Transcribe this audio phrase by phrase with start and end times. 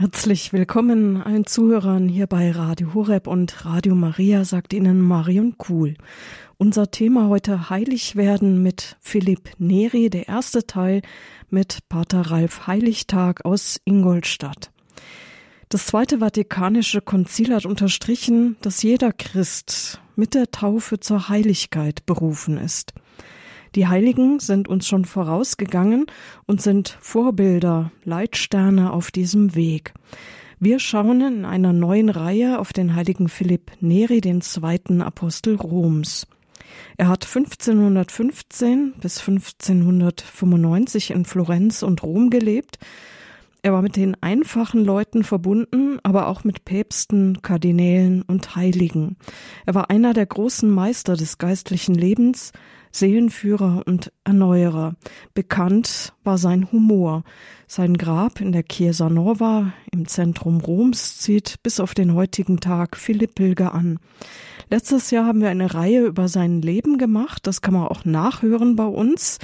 [0.00, 5.96] Herzlich willkommen allen Zuhörern hier bei Radio Horeb und Radio Maria, sagt Ihnen Marion Kuhl.
[6.56, 11.02] Unser Thema heute Heilig werden mit Philipp Neri, der erste Teil
[11.50, 14.70] mit Pater Ralf Heiligtag aus Ingolstadt.
[15.68, 22.56] Das Zweite Vatikanische Konzil hat unterstrichen, dass jeder Christ mit der Taufe zur Heiligkeit berufen
[22.56, 22.92] ist.
[23.74, 26.06] Die Heiligen sind uns schon vorausgegangen
[26.46, 29.94] und sind Vorbilder, Leitsterne auf diesem Weg.
[30.60, 36.26] Wir schauen in einer neuen Reihe auf den heiligen Philipp Neri, den zweiten Apostel Roms.
[36.96, 42.78] Er hat 1515 bis 1595 in Florenz und Rom gelebt.
[43.62, 49.16] Er war mit den einfachen Leuten verbunden, aber auch mit Päpsten, Kardinälen und Heiligen.
[49.66, 52.52] Er war einer der großen Meister des geistlichen Lebens,
[52.92, 54.94] Seelenführer und Erneuerer.
[55.34, 57.24] Bekannt war sein Humor.
[57.66, 62.96] Sein Grab in der Chiesa Nova im Zentrum Roms zieht bis auf den heutigen Tag
[62.96, 63.98] viele Pilger an.
[64.70, 67.46] Letztes Jahr haben wir eine Reihe über sein Leben gemacht.
[67.46, 69.38] Das kann man auch nachhören bei uns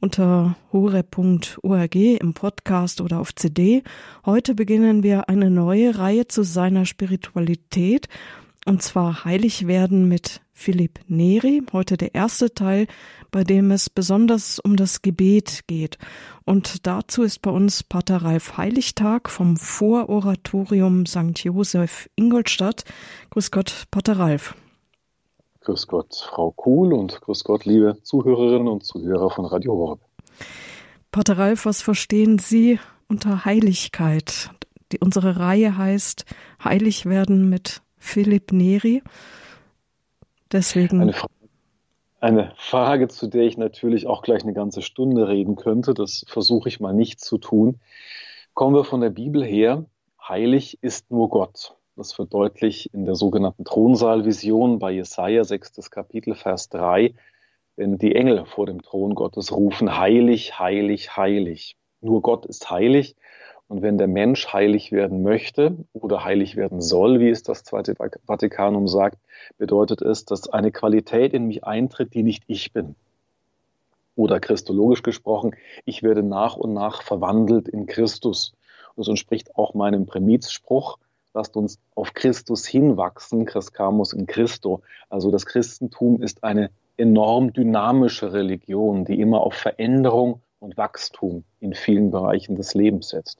[0.00, 3.82] unter hore.org im Podcast oder auf CD.
[4.24, 8.08] Heute beginnen wir eine neue Reihe zu seiner Spiritualität
[8.68, 12.86] und zwar Heilig werden mit Philipp Neri, heute der erste Teil,
[13.30, 15.96] bei dem es besonders um das Gebet geht.
[16.44, 21.38] Und dazu ist bei uns Pater Ralf Heiligtag vom Vororatorium St.
[21.44, 22.84] Josef Ingolstadt.
[23.30, 24.54] Grüß Gott, Pater Ralf.
[25.68, 30.00] Grüß Gott, Frau Kuhl und grüß Gott, liebe Zuhörerinnen und Zuhörer von Radio Horeb.
[31.12, 34.50] Pater Ralf, was verstehen Sie unter Heiligkeit?
[34.92, 36.24] Die, unsere Reihe heißt
[36.64, 39.02] Heilig werden mit Philipp Neri.
[40.50, 41.02] Deswegen.
[41.02, 41.28] Eine, Fra
[42.20, 45.92] eine Frage, zu der ich natürlich auch gleich eine ganze Stunde reden könnte.
[45.92, 47.78] Das versuche ich mal nicht zu tun.
[48.54, 49.84] Kommen wir von der Bibel her.
[50.26, 51.77] Heilig ist nur Gott.
[51.98, 55.90] Das verdeutlicht in der sogenannten Thronsaalvision bei Jesaja 6.
[55.90, 57.12] Kapitel, Vers 3.
[57.74, 61.76] Wenn die Engel vor dem Thron Gottes rufen, heilig, heilig, heilig.
[62.00, 63.16] Nur Gott ist heilig
[63.66, 67.96] und wenn der Mensch heilig werden möchte oder heilig werden soll, wie es das Zweite
[68.24, 69.18] Vatikanum sagt,
[69.56, 72.94] bedeutet es, dass eine Qualität in mich eintritt, die nicht ich bin.
[74.14, 78.52] Oder christologisch gesprochen, ich werde nach und nach verwandelt in Christus.
[78.96, 80.98] Das entspricht auch meinem Prämizspruch,
[81.38, 84.82] lasst uns auf Christus hinwachsen, Chriscamus in Christo.
[85.08, 91.74] Also das Christentum ist eine enorm dynamische Religion, die immer auf Veränderung und Wachstum in
[91.74, 93.38] vielen Bereichen des Lebens setzt.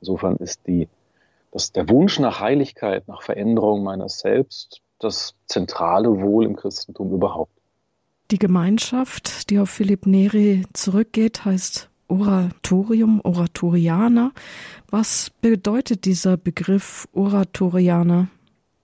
[0.00, 0.88] Insofern ist die,
[1.50, 7.52] das, der Wunsch nach Heiligkeit, nach Veränderung meines Selbst das zentrale Wohl im Christentum überhaupt.
[8.30, 14.32] Die Gemeinschaft, die auf Philipp Neri zurückgeht, heißt Oratorium, Oratorianer.
[14.90, 18.28] Was bedeutet dieser Begriff Oratorianer?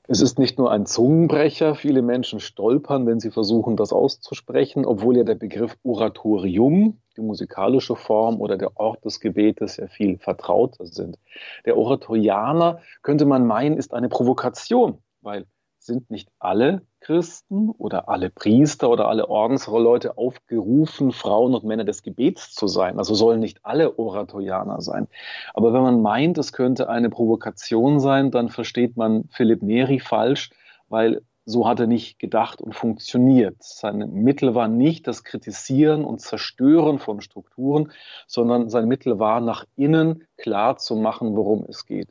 [0.09, 1.75] Es ist nicht nur ein Zungenbrecher.
[1.75, 7.97] Viele Menschen stolpern, wenn sie versuchen, das auszusprechen, obwohl ja der Begriff Oratorium, die musikalische
[7.97, 11.19] Form oder der Ort des Gebetes ja viel vertrauter sind.
[11.65, 15.47] Der Oratorianer, könnte man meinen, ist eine Provokation, weil
[15.87, 22.03] sind nicht alle Christen oder alle Priester oder alle Ordensleute aufgerufen, Frauen und Männer des
[22.03, 22.99] Gebets zu sein.
[22.99, 25.07] Also sollen nicht alle Oratorianer sein.
[25.55, 30.51] Aber wenn man meint, es könnte eine Provokation sein, dann versteht man Philipp Neri falsch,
[30.89, 33.63] weil so hat er nicht gedacht und funktioniert.
[33.63, 37.93] Sein Mittel war nicht das Kritisieren und Zerstören von Strukturen,
[38.27, 42.09] sondern sein Mittel war, nach innen klar zu machen, worum es geht.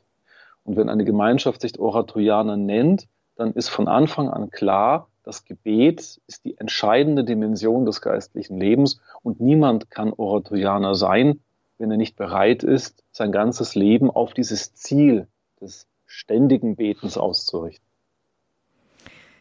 [0.64, 6.20] Und wenn eine Gemeinschaft sich Oratorianer nennt, dann ist von Anfang an klar, das Gebet
[6.26, 11.40] ist die entscheidende Dimension des geistlichen Lebens und niemand kann Oratorianer sein,
[11.78, 15.28] wenn er nicht bereit ist, sein ganzes Leben auf dieses Ziel
[15.60, 17.84] des ständigen Betens auszurichten.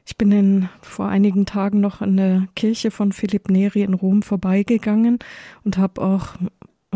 [0.08, 4.22] Ich bin in, vor einigen Tagen noch in der Kirche von Philipp Neri in Rom
[4.22, 5.20] vorbeigegangen
[5.64, 6.36] und habe auch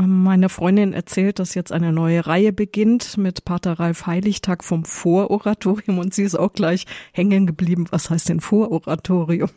[0.07, 5.99] meine Freundin erzählt, dass jetzt eine neue Reihe beginnt mit Pater Ralf Heiligtag vom Vororatorium
[5.99, 7.85] und sie ist auch gleich hängen geblieben.
[7.91, 9.49] Was heißt denn Vororatorium?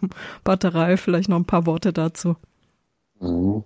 [0.44, 2.36] Pater Ralf, vielleicht noch ein paar Worte dazu.
[3.20, 3.64] Mhm.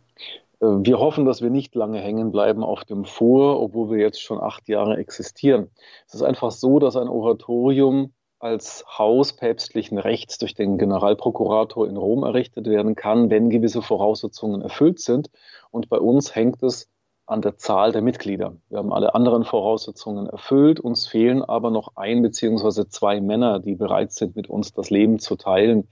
[0.61, 4.20] Äh, wir hoffen, dass wir nicht lange hängen bleiben auf dem Vor, obwohl wir jetzt
[4.20, 5.70] schon acht Jahre existieren.
[6.06, 11.96] Es ist einfach so, dass ein Oratorium als Haus päpstlichen Rechts durch den Generalprokurator in
[11.96, 15.31] Rom errichtet werden kann, wenn gewisse Voraussetzungen erfüllt sind.
[15.76, 16.88] Und bei uns hängt es
[17.26, 18.56] an der Zahl der Mitglieder.
[18.70, 20.81] Wir haben alle anderen Voraussetzungen erfüllt.
[20.81, 25.19] Uns fehlen aber noch ein beziehungsweise zwei Männer, die bereit sind, mit uns das Leben
[25.19, 25.87] zu teilen,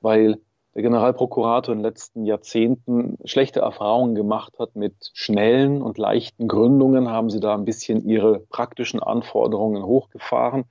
[0.00, 0.38] weil
[0.76, 7.10] der Generalprokurator in den letzten Jahrzehnten schlechte Erfahrungen gemacht hat mit schnellen und leichten Gründungen,
[7.10, 10.66] haben sie da ein bisschen ihre praktischen Anforderungen hochgefahren.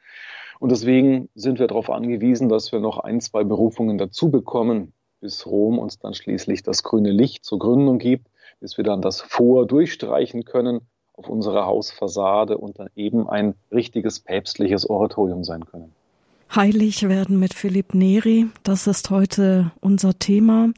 [0.62, 5.46] Und deswegen sind wir darauf angewiesen, dass wir noch ein, zwei Berufungen dazu bekommen, bis
[5.46, 8.28] Rom uns dann schließlich das grüne Licht zur Gründung gibt,
[8.60, 10.82] bis wir dann das Vor durchstreichen können
[11.14, 15.94] auf unserer Hausfassade und dann eben ein richtiges päpstliches Oratorium sein können.
[16.56, 20.70] Heilig werden mit Philipp Neri, das ist heute unser Thema.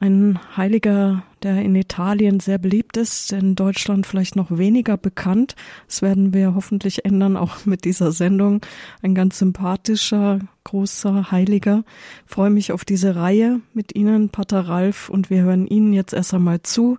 [0.00, 5.54] Ein Heiliger, der in Italien sehr beliebt ist, in Deutschland vielleicht noch weniger bekannt.
[5.86, 8.60] Das werden wir hoffentlich ändern, auch mit dieser Sendung.
[9.02, 11.84] Ein ganz sympathischer, großer Heiliger.
[12.26, 16.12] Ich freue mich auf diese Reihe mit Ihnen, Pater Ralf, und wir hören Ihnen jetzt
[16.12, 16.98] erst einmal zu.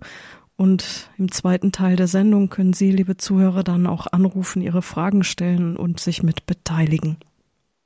[0.56, 5.22] Und im zweiten Teil der Sendung können Sie, liebe Zuhörer, dann auch anrufen, Ihre Fragen
[5.22, 7.18] stellen und sich mit beteiligen.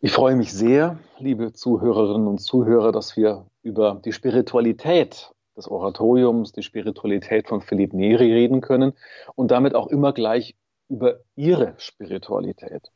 [0.00, 6.52] Ich freue mich sehr, liebe Zuhörerinnen und Zuhörer, dass wir über die Spiritualität des Oratoriums,
[6.52, 8.92] die Spiritualität von Philipp Neri reden können
[9.34, 10.56] und damit auch immer gleich
[10.88, 12.90] über ihre Spiritualität.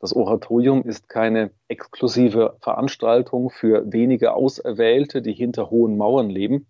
[0.00, 6.66] Das Oratorium ist keine exklusive Veranstaltung für wenige Auserwählte, die hinter hohen Mauern leben,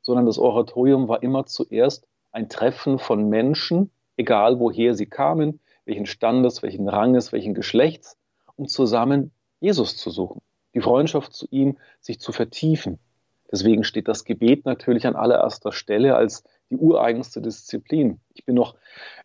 [0.00, 6.06] sondern das Oratorium war immer zuerst ein Treffen von Menschen, egal woher sie kamen, welchen
[6.06, 8.18] Standes, welchen Ranges, welchen Geschlechts,
[8.56, 10.42] um zusammen Jesus zu suchen,
[10.74, 12.98] die Freundschaft zu ihm, sich zu vertiefen.
[13.50, 18.18] Deswegen steht das Gebet natürlich an allererster Stelle als die ureigenste Disziplin.
[18.32, 18.76] Ich bin noch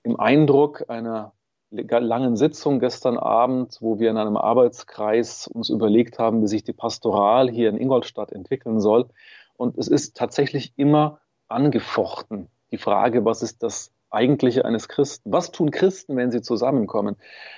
[0.03, 1.31] im Eindruck einer
[1.69, 6.73] langen Sitzung gestern Abend, wo wir in einem Arbeitskreis uns überlegt haben, wie sich die
[6.73, 9.07] Pastoral hier in Ingolstadt entwickeln soll.
[9.55, 12.49] Und es ist tatsächlich immer angefochten.
[12.71, 15.31] Die Frage, was ist das Eigentliche eines Christen?
[15.31, 17.17] Was tun Christen, wenn sie zusammenkommen?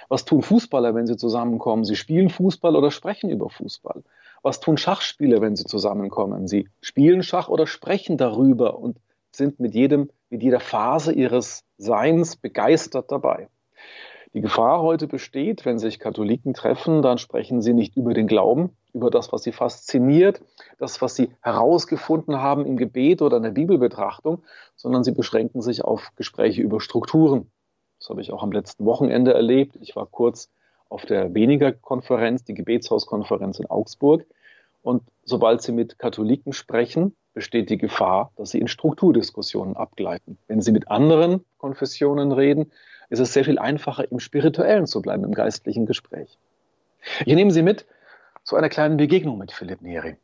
[0.09, 1.85] Was tun Fußballer, wenn sie zusammenkommen?
[1.85, 4.03] Sie spielen Fußball oder sprechen über Fußball.
[4.43, 6.49] Was tun Schachspieler, wenn sie zusammenkommen?
[6.49, 8.97] Sie spielen Schach oder sprechen darüber und
[9.31, 13.47] sind mit jedem, mit jeder Phase ihres Seins begeistert dabei.
[14.33, 18.77] Die Gefahr heute besteht, wenn sich Katholiken treffen, dann sprechen sie nicht über den Glauben,
[18.93, 20.41] über das, was sie fasziniert,
[20.77, 24.43] das, was sie herausgefunden haben im Gebet oder in der Bibelbetrachtung,
[24.75, 27.51] sondern sie beschränken sich auf Gespräche über Strukturen.
[27.97, 29.77] Das habe ich auch am letzten Wochenende erlebt.
[29.81, 30.51] Ich war kurz
[30.89, 34.25] auf der weniger Konferenz, die Gebetshauskonferenz in Augsburg.
[34.81, 40.37] Und sobald Sie mit Katholiken sprechen, besteht die Gefahr, dass Sie in Strukturdiskussionen abgleiten.
[40.47, 42.71] Wenn Sie mit anderen Konfessionen reden,
[43.09, 46.37] ist es sehr viel einfacher, im Spirituellen zu bleiben, im geistlichen Gespräch.
[47.25, 47.85] Ich nehme Sie mit
[48.43, 50.15] zu einer kleinen Begegnung mit Philipp Neri.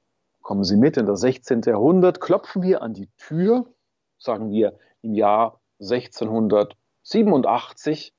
[0.42, 1.62] Kommen Sie mit in das 16.
[1.66, 3.66] Jahrhundert, klopfen wir an die Tür,
[4.18, 8.14] sagen wir im Jahr 1687,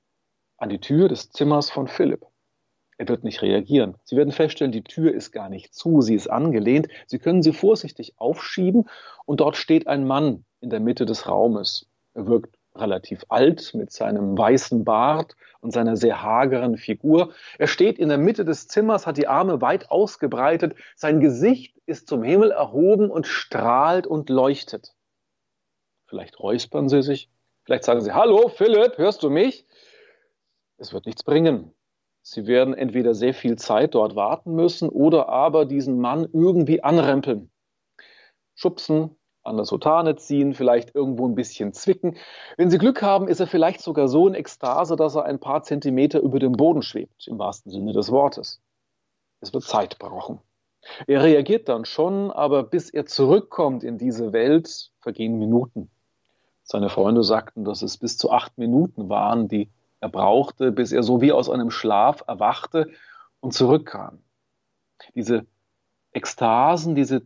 [0.59, 2.27] an die Tür des Zimmers von Philipp.
[2.99, 3.97] Er wird nicht reagieren.
[4.05, 6.89] Sie werden feststellen, die Tür ist gar nicht zu, sie ist angelehnt.
[7.07, 8.89] Sie können sie vorsichtig aufschieben
[9.27, 11.87] und dort steht ein Mann in der Mitte des Raumes.
[12.15, 17.33] Er wirkt relativ alt mit seinem weißen Bart und seiner sehr hageren Figur.
[17.59, 22.09] Er steht in der Mitte des Zimmers, hat die Arme weit ausgebreitet, sein Gesicht ist
[22.09, 24.95] zum Himmel erhoben und strahlt und leuchtet.
[26.07, 27.31] Vielleicht räuspern Sie sich,
[27.65, 29.67] vielleicht sagen Sie, Hallo Philipp, hörst du mich?
[30.79, 31.73] Es wird nichts bringen.
[32.23, 37.51] Sie werden entweder sehr viel Zeit dort warten müssen oder aber diesen Mann irgendwie anrempeln.
[38.55, 42.17] Schubsen, an der Sotane ziehen, vielleicht irgendwo ein bisschen zwicken.
[42.57, 45.63] Wenn Sie Glück haben, ist er vielleicht sogar so in Ekstase, dass er ein paar
[45.63, 48.61] Zentimeter über dem Boden schwebt, im wahrsten Sinne des Wortes.
[49.41, 50.41] Es wird Zeit brauchen.
[51.07, 55.91] Er reagiert dann schon, aber bis er zurückkommt in diese Welt, vergehen Minuten.
[56.63, 59.71] Seine Freunde sagten, dass es bis zu acht Minuten waren, die
[60.01, 62.91] er brauchte, bis er so wie aus einem Schlaf erwachte
[63.41, 64.19] und zurückkam.
[65.15, 65.47] Diese
[66.13, 67.23] Ekstasen, diese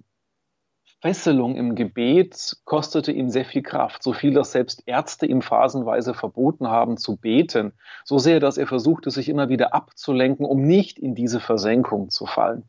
[1.01, 6.13] Fesselung im Gebet kostete ihm sehr viel Kraft, so viel, dass selbst Ärzte ihm phasenweise
[6.13, 7.73] verboten haben zu beten,
[8.05, 12.27] so sehr, dass er versuchte, sich immer wieder abzulenken, um nicht in diese Versenkung zu
[12.27, 12.65] fallen.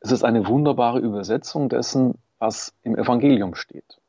[0.00, 4.00] Es ist eine wunderbare Übersetzung dessen, was im Evangelium steht.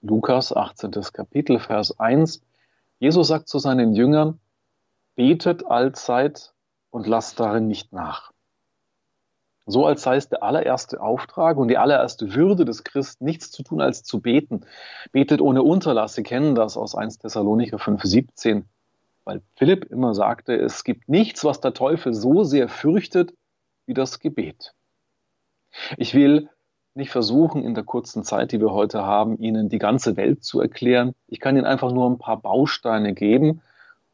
[0.00, 0.92] Lukas 18.
[1.12, 2.40] Kapitel, Vers 1.
[3.00, 4.38] Jesus sagt zu seinen Jüngern,
[5.16, 6.52] betet allzeit
[6.90, 8.32] und lasst darin nicht nach.
[9.68, 13.62] So als sei es der allererste Auftrag und die allererste Würde des Christen, nichts zu
[13.62, 14.62] tun als zu beten.
[15.12, 16.14] Betet ohne Unterlass.
[16.14, 18.62] Sie kennen das aus 1 Thessalonicher 5,17.
[19.24, 23.34] Weil Philipp immer sagte, es gibt nichts, was der Teufel so sehr fürchtet
[23.84, 24.72] wie das Gebet.
[25.98, 26.48] Ich will
[26.94, 30.62] nicht versuchen, in der kurzen Zeit, die wir heute haben, Ihnen die ganze Welt zu
[30.62, 31.12] erklären.
[31.26, 33.60] Ich kann Ihnen einfach nur ein paar Bausteine geben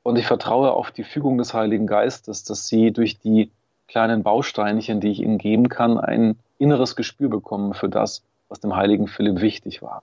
[0.02, 3.52] und ich vertraue auf die Fügung des Heiligen Geistes, dass Sie durch die
[3.88, 8.76] kleinen Bausteinchen, die ich Ihnen geben kann, ein inneres Gespür bekommen für das, was dem
[8.76, 10.02] heiligen Philipp wichtig war.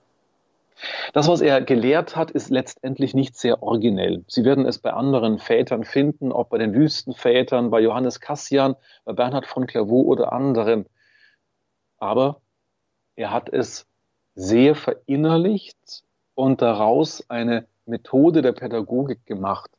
[1.12, 4.24] Das, was er gelehrt hat, ist letztendlich nicht sehr originell.
[4.26, 8.74] Sie werden es bei anderen Vätern finden, ob bei den Wüstenvätern, bei Johannes Cassian,
[9.04, 10.86] bei Bernhard von Clairvaux oder anderen.
[11.98, 12.40] Aber
[13.14, 13.86] er hat es
[14.34, 19.70] sehr verinnerlicht und daraus eine Methode der Pädagogik gemacht,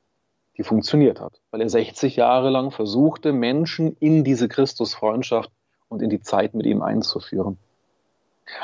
[0.58, 5.52] die funktioniert hat, weil er 60 Jahre lang versuchte, Menschen in diese Christusfreundschaft
[5.90, 7.58] und in die Zeit mit ihm einzuführen.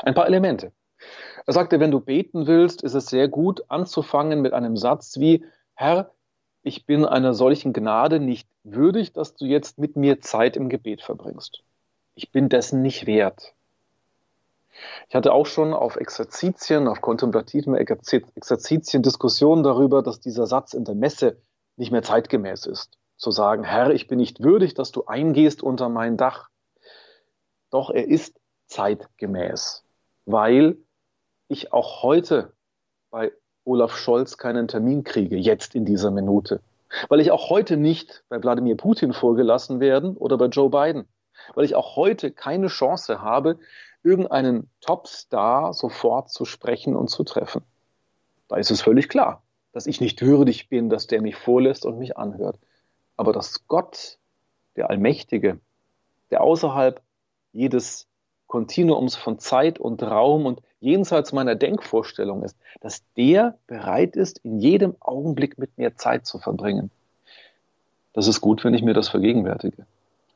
[0.02, 0.72] Ein paar Elemente.
[1.46, 5.44] Er sagte, wenn du beten willst, ist es sehr gut anzufangen mit einem Satz wie,
[5.74, 6.10] Herr,
[6.62, 11.00] ich bin einer solchen Gnade nicht würdig, dass du jetzt mit mir Zeit im Gebet
[11.02, 11.62] verbringst.
[12.14, 13.54] Ich bin dessen nicht wert.
[15.08, 20.84] Ich hatte auch schon auf Exerzitien, auf kontemplativen Exerzitien Diskussionen darüber, dass dieser Satz in
[20.84, 21.38] der Messe
[21.80, 22.98] nicht mehr zeitgemäß ist.
[23.16, 26.48] Zu sagen, Herr, ich bin nicht würdig, dass du eingehst unter mein Dach.
[27.70, 29.82] Doch er ist zeitgemäß,
[30.26, 30.76] weil
[31.48, 32.52] ich auch heute
[33.10, 33.32] bei
[33.64, 36.60] Olaf Scholz keinen Termin kriege, jetzt in dieser Minute.
[37.08, 41.06] Weil ich auch heute nicht bei Wladimir Putin vorgelassen werden oder bei Joe Biden.
[41.54, 43.58] Weil ich auch heute keine Chance habe,
[44.02, 47.62] irgendeinen Topstar sofort zu sprechen und zu treffen.
[48.48, 51.98] Da ist es völlig klar, dass ich nicht würdig bin, dass der mich vorlässt und
[51.98, 52.58] mich anhört.
[53.16, 54.18] Aber dass Gott,
[54.76, 55.60] der Allmächtige,
[56.30, 57.00] der außerhalb
[57.52, 58.06] jedes
[58.46, 64.58] Kontinuums von Zeit und Raum und jenseits meiner Denkvorstellung ist, dass der bereit ist, in
[64.58, 66.90] jedem Augenblick mit mir Zeit zu verbringen.
[68.12, 69.86] Das ist gut, wenn ich mir das vergegenwärtige.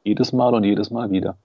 [0.05, 1.37] Jedes Mal und jedes Mal wieder.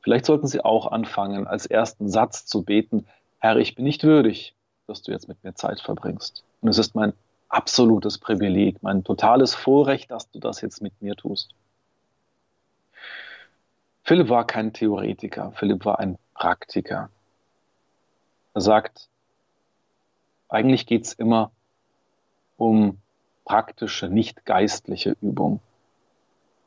[0.00, 3.06] Vielleicht sollten Sie auch anfangen, als ersten Satz zu beten,
[3.38, 4.54] Herr, ich bin nicht würdig,
[4.86, 6.44] dass du jetzt mit mir Zeit verbringst.
[6.60, 7.12] Und es ist mein
[7.48, 11.54] absolutes Privileg, mein totales Vorrecht, dass du das jetzt mit mir tust.
[14.02, 17.10] Philipp war kein Theoretiker, Philipp war ein Praktiker.
[18.54, 19.08] Er sagt,
[20.48, 21.50] eigentlich geht es immer
[22.56, 22.98] um
[23.44, 25.60] praktische, nicht geistliche Übung.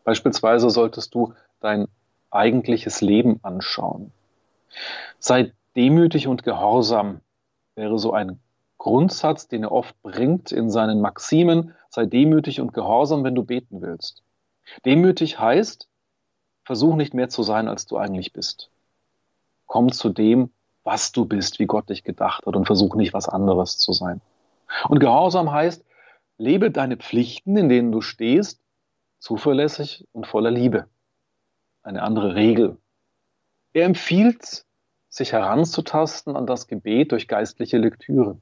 [0.03, 1.87] Beispielsweise solltest du dein
[2.31, 4.11] eigentliches Leben anschauen.
[5.19, 7.21] Sei demütig und gehorsam
[7.75, 8.39] wäre so ein
[8.79, 11.75] Grundsatz, den er oft bringt in seinen Maximen.
[11.89, 14.23] Sei demütig und gehorsam, wenn du beten willst.
[14.85, 15.89] Demütig heißt,
[16.69, 18.69] Versuch nicht mehr zu sein, als du eigentlich bist.
[19.65, 20.51] Komm zu dem,
[20.83, 24.21] was du bist, wie Gott dich gedacht hat und versuch nicht was anderes zu sein.
[24.87, 25.83] Und Gehorsam heißt,
[26.37, 28.61] lebe deine Pflichten, in denen du stehst,
[29.17, 30.85] zuverlässig und voller Liebe.
[31.81, 32.77] Eine andere Regel.
[33.73, 34.63] Er empfiehlt,
[35.09, 38.37] sich heranzutasten an das Gebet durch geistliche Lektüre.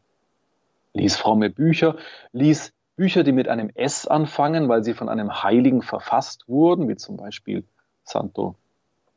[0.93, 1.95] Lies fromme Bücher,
[2.31, 6.95] lies Bücher, die mit einem S anfangen, weil sie von einem Heiligen verfasst wurden, wie
[6.95, 7.63] zum Beispiel
[8.03, 8.55] Santo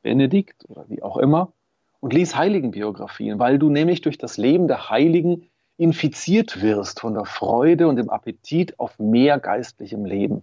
[0.03, 1.53] Benedikt oder wie auch immer,
[2.01, 7.25] und lies Heiligenbiografien, weil du nämlich durch das Leben der Heiligen infiziert wirst von der
[7.25, 10.43] Freude und dem Appetit auf mehr geistlichem Leben.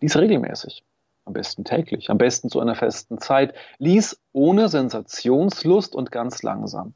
[0.00, 0.82] Lies regelmäßig,
[1.24, 3.54] am besten täglich, am besten zu einer festen Zeit.
[3.78, 6.94] Lies ohne Sensationslust und ganz langsam.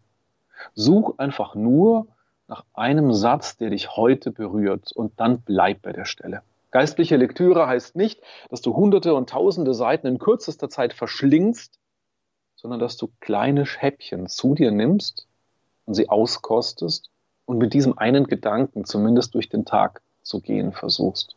[0.75, 2.07] Such einfach nur
[2.49, 6.43] nach einem Satz, der dich heute berührt und dann bleib bei der Stelle.
[6.71, 8.21] Geistliche Lektüre heißt nicht,
[8.51, 11.79] dass du hunderte und tausende Seiten in kürzester Zeit verschlingst,
[12.57, 15.27] sondern dass du kleine Schäppchen zu dir nimmst
[15.87, 17.11] und sie auskostest
[17.47, 21.37] und mit diesem einen Gedanken zumindest durch den Tag zu gehen versuchst.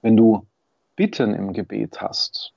[0.00, 0.46] Wenn du
[0.96, 2.52] Bitten im Gebet hast,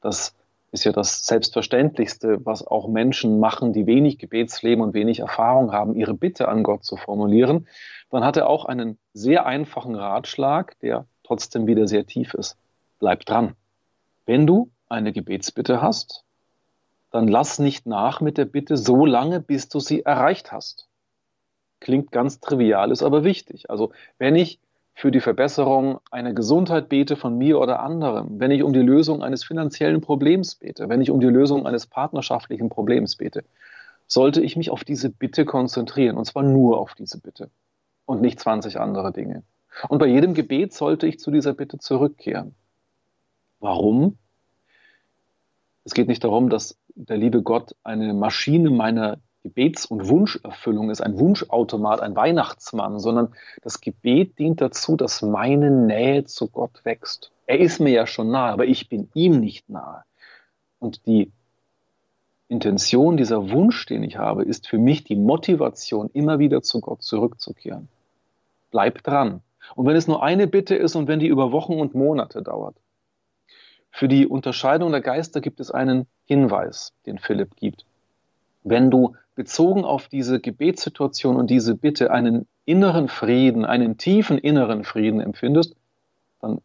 [0.00, 0.34] das
[0.72, 5.94] ist ja das Selbstverständlichste, was auch Menschen machen, die wenig Gebetsleben und wenig Erfahrung haben,
[5.94, 7.66] ihre Bitte an Gott zu formulieren,
[8.10, 12.56] dann hat er auch einen sehr einfachen Ratschlag, der trotzdem wieder sehr tief ist.
[12.98, 13.54] Bleib dran.
[14.26, 16.24] Wenn du eine Gebetsbitte hast,
[17.10, 20.86] dann lass nicht nach mit der Bitte so lange, bis du sie erreicht hast.
[21.80, 23.70] Klingt ganz trivial, ist aber wichtig.
[23.70, 24.60] Also wenn ich
[24.94, 29.22] für die Verbesserung einer Gesundheit bete von mir oder anderem, wenn ich um die Lösung
[29.22, 33.44] eines finanziellen Problems bete, wenn ich um die Lösung eines partnerschaftlichen Problems bete,
[34.06, 37.50] sollte ich mich auf diese Bitte konzentrieren, und zwar nur auf diese Bitte
[38.04, 39.42] und nicht 20 andere Dinge.
[39.88, 42.54] Und bei jedem Gebet sollte ich zu dieser Bitte zurückkehren.
[43.60, 44.18] Warum?
[45.84, 51.00] Es geht nicht darum, dass der liebe Gott eine Maschine meiner Gebets- und Wunscherfüllung ist,
[51.00, 57.32] ein Wunschautomat, ein Weihnachtsmann, sondern das Gebet dient dazu, dass meine Nähe zu Gott wächst.
[57.46, 60.04] Er ist mir ja schon nahe, aber ich bin ihm nicht nahe.
[60.78, 61.32] Und die
[62.48, 67.02] Intention, dieser Wunsch, den ich habe, ist für mich die Motivation, immer wieder zu Gott
[67.02, 67.88] zurückzukehren.
[68.70, 69.40] Bleib dran.
[69.76, 72.76] Und wenn es nur eine Bitte ist und wenn die über Wochen und Monate dauert.
[73.90, 77.84] Für die Unterscheidung der Geister gibt es einen Hinweis, den Philipp gibt.
[78.62, 84.84] Wenn du bezogen auf diese Gebetssituation und diese Bitte einen inneren Frieden, einen tiefen inneren
[84.84, 85.76] Frieden empfindest,
[86.40, 86.60] dann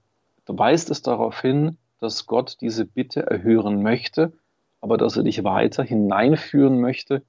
[0.45, 4.33] weist es darauf hin, dass Gott diese Bitte erhören möchte,
[4.81, 7.23] aber dass er dich weiter hineinführen möchte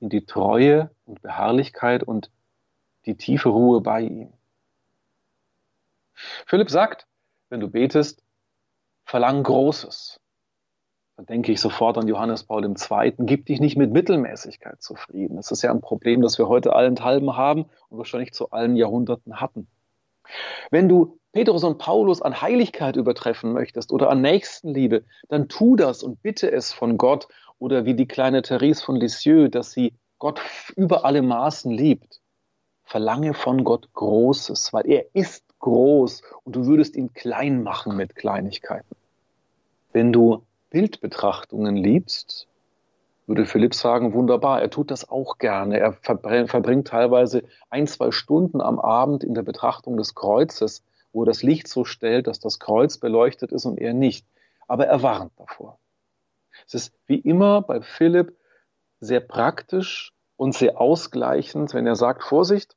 [0.00, 2.30] in die Treue und Beharrlichkeit und
[3.06, 4.32] die tiefe Ruhe bei ihm.
[6.46, 7.06] Philipp sagt,
[7.48, 8.22] wenn du betest,
[9.04, 10.20] verlang Großes.
[11.22, 13.14] Da denke ich sofort an Johannes Paul II.
[13.18, 15.36] Gib dich nicht mit Mittelmäßigkeit zufrieden.
[15.36, 19.40] Das ist ja ein Problem, das wir heute allenthalben haben und wahrscheinlich zu allen Jahrhunderten
[19.40, 19.68] hatten.
[20.72, 26.02] Wenn du Petrus und Paulus an Heiligkeit übertreffen möchtest oder an Nächstenliebe, dann tu das
[26.02, 27.28] und bitte es von Gott
[27.60, 30.40] oder wie die kleine Therese von Lisieux, dass sie Gott
[30.74, 32.20] über alle Maßen liebt.
[32.82, 38.16] Verlange von Gott Großes, weil er ist groß und du würdest ihn klein machen mit
[38.16, 38.96] Kleinigkeiten.
[39.92, 42.48] Wenn du Bildbetrachtungen liebst,
[43.26, 45.78] würde Philipp sagen, wunderbar, er tut das auch gerne.
[45.78, 51.42] Er verbringt teilweise ein, zwei Stunden am Abend in der Betrachtung des Kreuzes, wo das
[51.42, 54.26] Licht so stellt, dass das Kreuz beleuchtet ist und er nicht.
[54.66, 55.78] Aber er warnt davor.
[56.66, 58.34] Es ist wie immer bei Philipp
[58.98, 62.76] sehr praktisch und sehr ausgleichend, wenn er sagt, Vorsicht,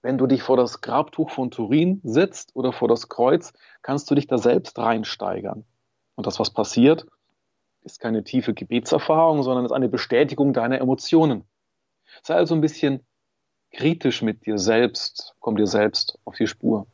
[0.00, 4.14] wenn du dich vor das Grabtuch von Turin setzt oder vor das Kreuz, kannst du
[4.14, 5.64] dich da selbst reinsteigern.
[6.18, 7.06] Und das, was passiert,
[7.84, 11.44] ist keine tiefe Gebetserfahrung, sondern ist eine Bestätigung deiner Emotionen.
[12.24, 13.06] Sei also ein bisschen
[13.70, 16.88] kritisch mit dir selbst, komm dir selbst auf die Spur.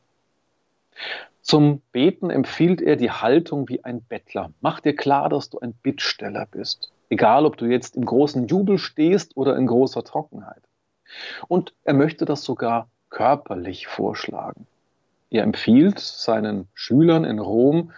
[1.41, 4.53] Zum Beten empfiehlt er die Haltung wie ein Bettler.
[4.61, 6.93] Mach dir klar, dass du ein Bittsteller bist.
[7.09, 10.63] Egal, ob du jetzt im großen Jubel stehst oder in großer Trockenheit.
[11.49, 14.67] Und er möchte das sogar körperlich vorschlagen.
[15.31, 17.91] Er empfiehlt seinen Schülern in Rom,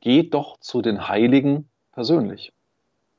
[0.00, 2.52] geht doch zu den Heiligen persönlich.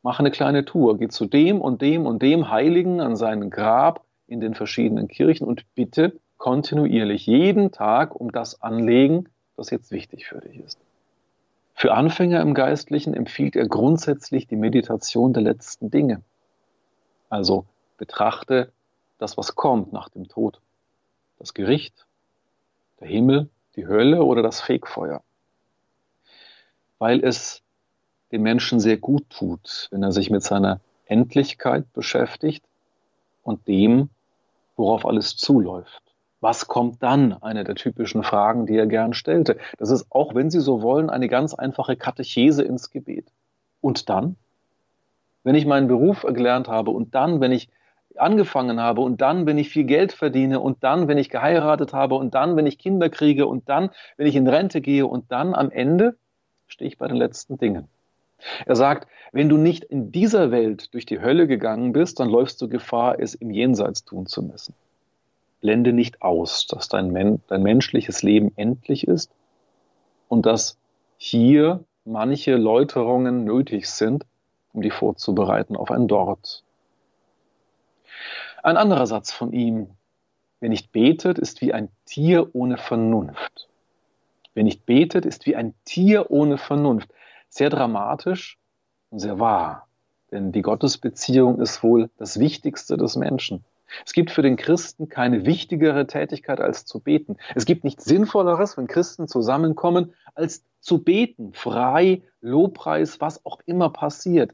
[0.02, 4.06] Mach eine kleine Tour, geh zu dem und dem und dem Heiligen an sein Grab
[4.28, 10.26] in den verschiedenen Kirchen und bitte kontinuierlich jeden Tag um das anlegen, was jetzt wichtig
[10.26, 10.80] für dich ist.
[11.74, 16.22] Für Anfänger im Geistlichen empfiehlt er grundsätzlich die Meditation der letzten Dinge.
[17.30, 17.66] Also
[17.98, 18.72] betrachte
[19.18, 20.62] das, was kommt nach dem Tod.
[21.38, 22.06] Das Gericht,
[23.00, 25.22] der Himmel, die Hölle oder das Fegfeuer.
[27.00, 27.64] Weil es
[28.32, 32.64] dem Menschen sehr gut tut, wenn er sich mit seiner Endlichkeit beschäftigt
[33.44, 34.10] und dem,
[34.76, 36.04] worauf alles zuläuft.
[36.42, 37.34] Was kommt dann?
[37.42, 39.58] Eine der typischen Fragen, die er gern stellte.
[39.78, 43.28] Das ist auch, wenn Sie so wollen, eine ganz einfache Katechese ins Gebet.
[43.82, 44.38] Und dann?
[45.44, 47.70] Wenn ich meinen Beruf gelernt habe und dann, wenn ich
[48.16, 52.16] angefangen habe und dann, wenn ich viel Geld verdiene und dann, wenn ich geheiratet habe
[52.16, 55.54] und dann, wenn ich Kinder kriege und dann, wenn ich in Rente gehe und dann
[55.54, 56.18] am Ende
[56.70, 57.90] stehe ich bei den letzten Dingen.
[58.66, 62.62] Er sagt, wenn du nicht in dieser Welt durch die Hölle gegangen bist, dann läufst
[62.62, 64.74] du Gefahr, es im Jenseits tun zu müssen
[65.60, 69.32] blende nicht aus, dass dein, Men dein menschliches Leben endlich ist
[70.28, 70.78] und dass
[71.18, 74.26] hier manche Läuterungen nötig sind,
[74.74, 76.64] um die vorzubereiten auf ein Dort.
[78.64, 79.92] Ein anderer Satz von ihm,
[80.60, 83.69] wer nicht betet, ist wie ein Tier ohne Vernunft.
[84.54, 87.10] Wer nicht betet, ist wie ein Tier ohne Vernunft.
[87.50, 88.58] Sehr dramatisch
[89.10, 89.88] und sehr wahr.
[90.32, 93.64] Denn die Gottesbeziehung ist wohl das Wichtigste des Menschen.
[94.06, 97.38] Es gibt für den Christen keine wichtigere Tätigkeit als zu beten.
[97.56, 101.54] Es gibt nichts Sinnvolleres, wenn Christen zusammenkommen, als zu beten.
[101.54, 104.54] Frei, Lobpreis, was auch immer passiert.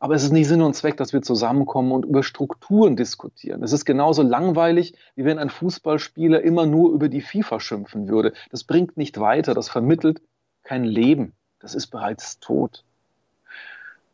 [0.00, 3.62] Aber es ist nicht Sinn und Zweck, dass wir zusammenkommen und über Strukturen diskutieren.
[3.64, 8.32] Es ist genauso langweilig, wie wenn ein Fußballspieler immer nur über die FIFA schimpfen würde.
[8.50, 10.22] Das bringt nicht weiter, das vermittelt
[10.62, 11.32] kein Leben.
[11.58, 12.84] Das ist bereits tot.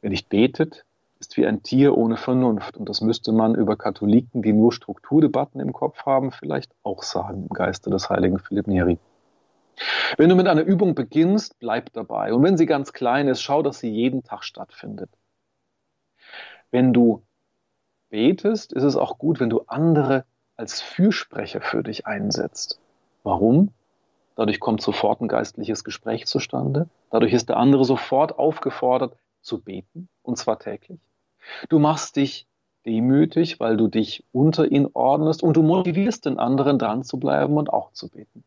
[0.01, 0.85] Wer nicht betet,
[1.21, 2.77] ist wie ein Tier ohne Vernunft.
[2.79, 7.47] Und das müsste man über Katholiken, die nur Strukturdebatten im Kopf haben, vielleicht auch sagen,
[7.51, 8.99] im Geiste des heiligen Philipp Neri.
[10.17, 12.33] Wenn du mit einer Übung beginnst, bleib dabei.
[12.33, 15.11] Und wenn sie ganz klein ist, schau, dass sie jeden Tag stattfindet.
[16.75, 17.23] Wenn du
[18.11, 20.25] betest, ist es auch gut, wenn du andere
[20.57, 22.81] als Fürsprecher für dich einsetzt.
[23.23, 23.71] Warum?
[24.35, 26.89] Dadurch kommt sofort ein geistliches Gespräch zustande.
[27.11, 30.99] Dadurch ist der andere sofort aufgefordert zu beten, und zwar täglich.
[31.69, 32.49] Du machst dich
[32.85, 37.57] demütig, weil du dich unter ihn ordnest und du motivierst den anderen dran zu bleiben
[37.57, 38.43] und auch zu beten.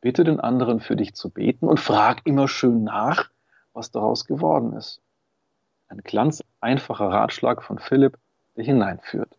[0.00, 3.30] Bitte den anderen für dich zu beten und frag immer schön nach,
[3.72, 5.00] was daraus geworden ist.
[5.94, 8.18] Ein ganz einfacher Ratschlag von Philipp,
[8.56, 9.30] der hineinführt.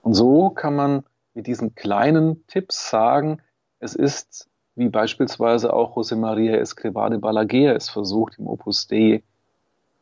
[0.00, 1.04] Und so kann man
[1.34, 3.42] mit diesen kleinen Tipps sagen,
[3.78, 9.22] es ist wie beispielsweise auch José María Escrivá de Balaguer es versucht im Opus Dei,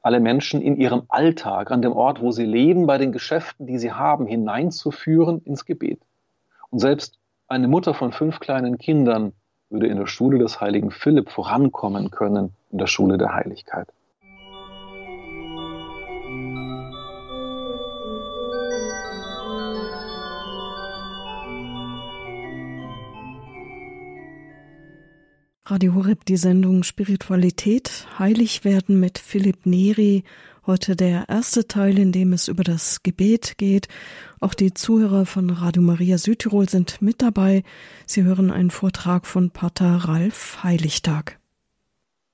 [0.01, 3.79] alle Menschen in ihrem Alltag, an dem Ort, wo sie leben, bei den Geschäften, die
[3.79, 6.01] sie haben, hineinzuführen ins Gebet.
[6.71, 9.33] Und selbst eine Mutter von fünf kleinen Kindern
[9.71, 13.89] würde in der Schule des heiligen Philipp vorankommen können, in der Schule der Heiligkeit.
[25.67, 30.23] Radio Horeb, die Sendung Spiritualität, Heilig werden mit Philipp Neri.
[30.67, 33.89] Heute der erste Teil, in dem es über das Gebet geht.
[34.41, 37.63] Auch die Zuhörer von Radio Maria Südtirol sind mit dabei.
[38.05, 41.39] Sie hören einen Vortrag von Pater Ralf Heiligtag.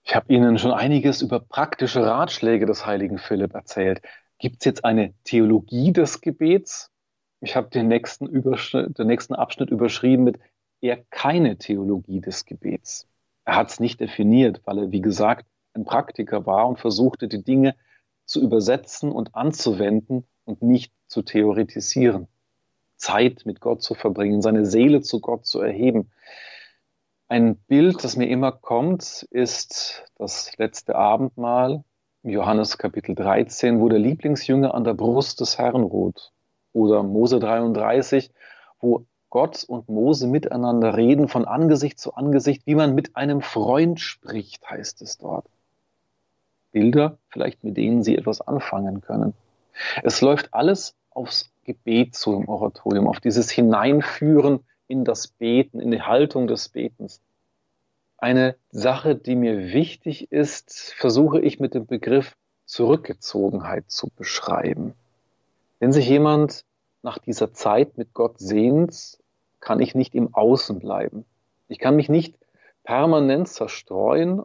[0.03, 4.03] Ich habe Ihnen schon einiges über praktische Ratschläge des heiligen Philipp erzählt.
[4.41, 6.91] Gibt es jetzt eine Theologie des Gebets?
[7.41, 10.41] Ich habe den den nächsten Abschnitt überschrieben mit
[10.81, 13.07] eher keine Theologie des Gebets.
[13.45, 17.43] Er hat es nicht definiert, weil er, wie gesagt, ein Praktiker war und versuchte, die
[17.43, 17.75] Dinge
[18.25, 22.29] zu übersetzen und anzuwenden und nicht zu theoretisieren.
[22.97, 26.11] Zeit mit Gott zu verbringen, seine Seele zu Gott zu erheben.
[27.29, 31.85] Ein Bild, das mir immer kommt, ist das letzte Abendmahl
[32.23, 36.33] im Johannes Kapitel 13, wo der Lieblingsjünger an der Brust des Herrn ruht.
[36.73, 38.31] Oder Mose 33,
[38.81, 44.01] wo Gott und Mose miteinander reden, von Angesicht zu Angesicht, wie man mit einem Freund
[44.01, 45.47] spricht, heißt es dort.
[46.73, 49.35] Bilder, vielleicht mit denen Sie etwas anfangen können.
[50.03, 55.91] Es läuft alles aufs Gebet zu im Oratorium, auf dieses Hineinführen in das Beten, in
[55.91, 57.21] die Haltung des Betens.
[58.19, 64.95] Eine Sache, die mir wichtig ist, versuche ich mit dem Begriff Zurückgezogenheit zu beschreiben.
[65.79, 66.65] Wenn sich jemand
[67.03, 69.19] nach dieser Zeit mit Gott sehnt,
[69.61, 71.25] kann ich nicht im Außen bleiben.
[71.69, 72.35] Ich kann mich nicht
[72.85, 74.43] permanent zerstreuen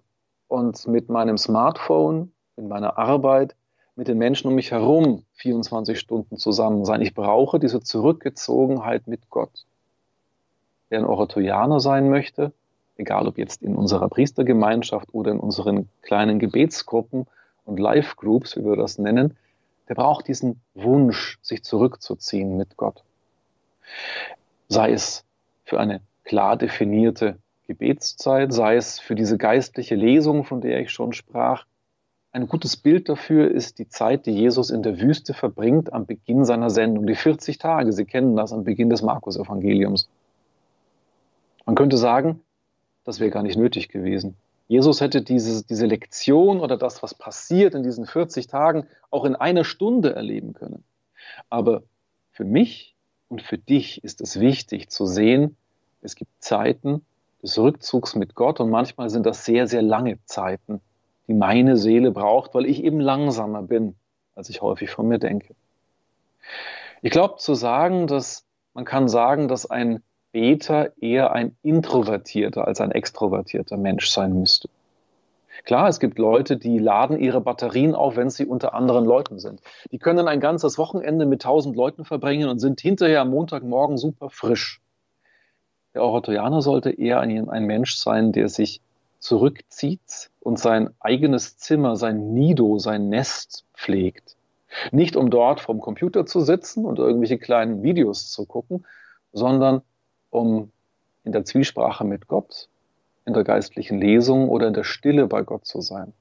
[0.47, 3.55] und mit meinem Smartphone, in meiner Arbeit,
[3.95, 7.01] mit den Menschen um mich herum 24 Stunden zusammen sein.
[7.01, 9.65] Ich brauche diese Zurückgezogenheit mit Gott.
[10.89, 12.51] Wer ein Oratorianer sein möchte,
[12.97, 17.25] egal ob jetzt in unserer Priestergemeinschaft oder in unseren kleinen Gebetsgruppen
[17.65, 19.37] und Live-Groups, wie wir das nennen,
[19.87, 23.03] der braucht diesen Wunsch, sich zurückzuziehen mit Gott.
[24.67, 25.25] Sei es
[25.63, 31.13] für eine klar definierte Gebetszeit, sei es für diese geistliche Lesung, von der ich schon
[31.13, 31.65] sprach.
[32.31, 36.43] Ein gutes Bild dafür ist die Zeit, die Jesus in der Wüste verbringt am Beginn
[36.43, 37.93] seiner Sendung, die 40 Tage.
[37.93, 40.09] Sie kennen das am Beginn des Markus-Evangeliums.
[41.65, 42.41] Man könnte sagen,
[43.05, 44.35] das wäre gar nicht nötig gewesen.
[44.67, 49.35] Jesus hätte diese, diese Lektion oder das, was passiert in diesen 40 Tagen, auch in
[49.35, 50.83] einer Stunde erleben können.
[51.49, 51.83] Aber
[52.31, 52.94] für mich
[53.29, 55.57] und für dich ist es wichtig zu sehen,
[56.01, 57.05] es gibt Zeiten
[57.41, 60.81] des Rückzugs mit Gott und manchmal sind das sehr, sehr lange Zeiten,
[61.27, 63.95] die meine Seele braucht, weil ich eben langsamer bin,
[64.35, 65.55] als ich häufig von mir denke.
[67.01, 72.81] Ich glaube zu sagen, dass man kann sagen, dass ein Beter eher ein introvertierter als
[72.81, 74.69] ein extrovertierter Mensch sein müsste.
[75.63, 79.61] Klar, es gibt Leute, die laden ihre Batterien auf, wenn sie unter anderen Leuten sind.
[79.91, 84.29] Die können ein ganzes Wochenende mit tausend Leuten verbringen und sind hinterher am Montagmorgen super
[84.29, 84.81] frisch.
[85.93, 88.81] Der Oratorianer sollte eher ein, ein Mensch sein, der sich
[89.19, 94.35] zurückzieht und sein eigenes Zimmer, sein Nido, sein Nest pflegt.
[94.91, 98.85] Nicht um dort vom Computer zu sitzen und irgendwelche kleinen Videos zu gucken,
[99.31, 99.81] sondern
[100.29, 100.71] um
[101.23, 102.69] in der Zwiesprache mit Gott,
[103.25, 106.13] in der geistlichen Lesung oder in der Stille bei Gott zu sein.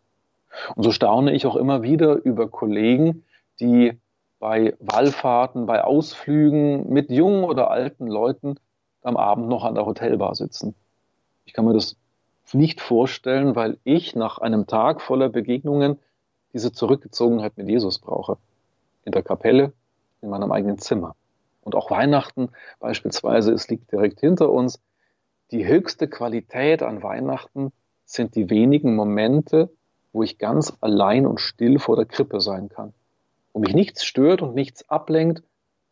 [0.74, 3.24] Und so staune ich auch immer wieder über Kollegen,
[3.60, 3.98] die
[4.38, 8.56] bei Wallfahrten, bei Ausflügen mit jungen oder alten Leuten
[9.02, 10.74] am Abend noch an der Hotelbar sitzen.
[11.44, 11.96] Ich kann mir das
[12.52, 15.98] nicht vorstellen, weil ich nach einem Tag voller Begegnungen
[16.52, 18.36] diese Zurückgezogenheit mit Jesus brauche.
[19.04, 19.72] In der Kapelle,
[20.22, 21.16] in meinem eigenen Zimmer
[21.62, 24.80] und auch Weihnachten beispielsweise, es liegt direkt hinter uns.
[25.50, 27.72] Die höchste Qualität an Weihnachten
[28.04, 29.70] sind die wenigen Momente,
[30.12, 32.94] wo ich ganz allein und still vor der Krippe sein kann,
[33.52, 35.42] wo mich nichts stört und nichts ablenkt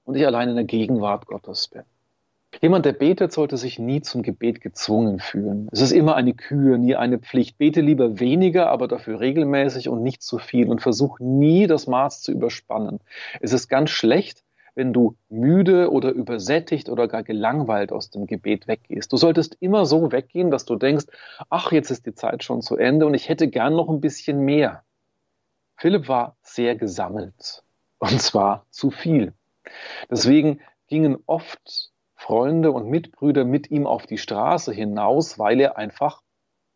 [0.04, 1.82] und ich allein in der Gegenwart Gottes bin.
[2.60, 5.68] Jemand, der betet, sollte sich nie zum Gebet gezwungen fühlen.
[5.72, 7.56] Es ist immer eine Kür, nie eine Pflicht.
[7.58, 12.20] Bete lieber weniger, aber dafür regelmäßig und nicht zu viel und versuch nie das Maß
[12.20, 13.00] zu überspannen.
[13.40, 18.66] Es ist ganz schlecht, wenn du müde oder übersättigt oder gar gelangweilt aus dem Gebet
[18.66, 19.12] weggehst.
[19.12, 21.06] Du solltest immer so weggehen, dass du denkst,
[21.50, 24.40] ach, jetzt ist die Zeit schon zu Ende und ich hätte gern noch ein bisschen
[24.40, 24.84] mehr.
[25.76, 27.64] Philipp war sehr gesammelt
[27.98, 29.34] und zwar zu viel.
[30.10, 36.22] Deswegen gingen oft Freunde und Mitbrüder mit ihm auf die Straße hinaus, weil er einfach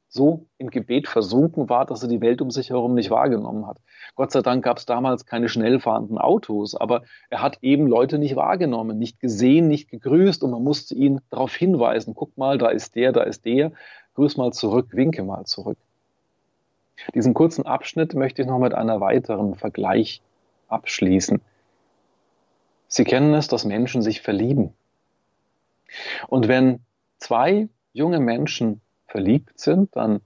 [0.08, 3.78] so im Gebet versunken war, dass er die Welt um sich herum nicht wahrgenommen hat.
[4.14, 8.18] Gott sei Dank gab es damals keine schnell fahrenden Autos, aber er hat eben Leute
[8.18, 12.68] nicht wahrgenommen, nicht gesehen, nicht gegrüßt und man musste ihn darauf hinweisen, guck mal, da
[12.68, 13.72] ist der, da ist der,
[14.14, 15.78] grüß mal zurück, winke mal zurück.
[17.14, 20.22] Diesen kurzen Abschnitt möchte ich noch mit einer weiteren Vergleich
[20.68, 21.40] abschließen.
[22.88, 24.72] Sie kennen es, dass Menschen sich verlieben.
[26.28, 26.80] Und wenn
[27.18, 28.80] zwei junge Menschen
[29.16, 30.20] verliebt sind, dann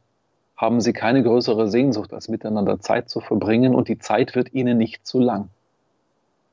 [0.57, 4.79] haben sie keine größere Sehnsucht, als miteinander Zeit zu verbringen und die Zeit wird ihnen
[4.79, 5.49] nicht zu lang.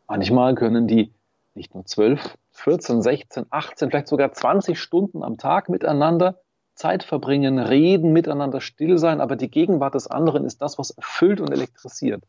[0.08, 1.12] Manchmal können die
[1.56, 6.40] nicht nur 12, 14, 16, 18, vielleicht sogar 20 Stunden am Tag miteinander
[6.76, 11.42] Zeit verbringen, reden, miteinander still sein, aber die Gegenwart des anderen ist das, was erfüllt
[11.42, 12.24] und elektrisiert.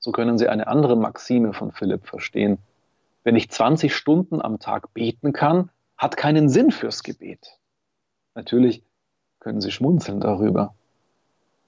[0.00, 2.58] So können Sie eine andere Maxime von Philipp verstehen.
[3.22, 7.58] Wenn ich 20 Stunden am Tag beten kann, hat keinen Sinn fürs Gebet.
[8.34, 8.82] Natürlich
[9.44, 10.74] können Sie schmunzeln darüber.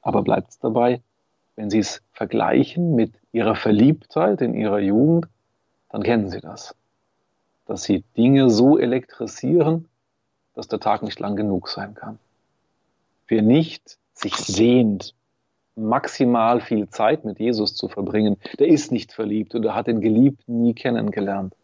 [0.00, 1.02] Aber bleibt es dabei,
[1.56, 5.28] wenn Sie es vergleichen mit Ihrer Verliebtheit in Ihrer Jugend,
[5.90, 6.74] dann kennen Sie das.
[7.66, 9.88] Dass Sie Dinge so elektrisieren,
[10.54, 12.18] dass der Tag nicht lang genug sein kann.
[13.28, 15.14] Wer nicht sich sehnt,
[15.74, 20.62] maximal viel Zeit mit Jesus zu verbringen, der ist nicht verliebt oder hat den Geliebten
[20.62, 21.54] nie kennengelernt.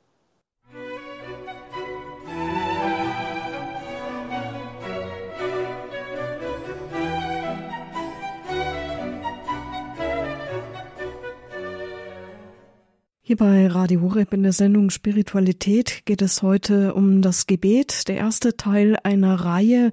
[13.32, 18.16] Hier bei Radio Horeb in der Sendung Spiritualität geht es heute um das Gebet, der
[18.18, 19.92] erste Teil einer Reihe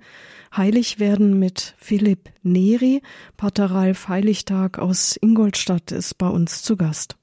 [0.53, 3.01] Heilig werden mit Philipp Neri.
[3.37, 7.15] Pater Ralf Heiligtag aus Ingolstadt ist bei uns zu Gast.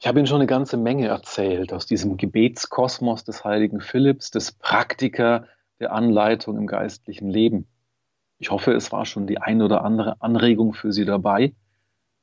[0.00, 4.50] Ich habe Ihnen schon eine ganze Menge erzählt aus diesem Gebetskosmos des heiligen Philipps, des
[4.50, 5.46] Praktiker
[5.78, 7.68] der Anleitung im geistlichen Leben.
[8.38, 11.54] Ich hoffe, es war schon die ein oder andere Anregung für Sie dabei.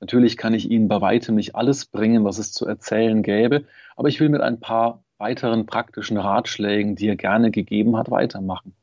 [0.03, 3.63] Natürlich kann ich Ihnen bei weitem nicht alles bringen, was es zu erzählen gäbe,
[3.95, 8.73] aber ich will mit ein paar weiteren praktischen Ratschlägen, die er gerne gegeben hat, weitermachen.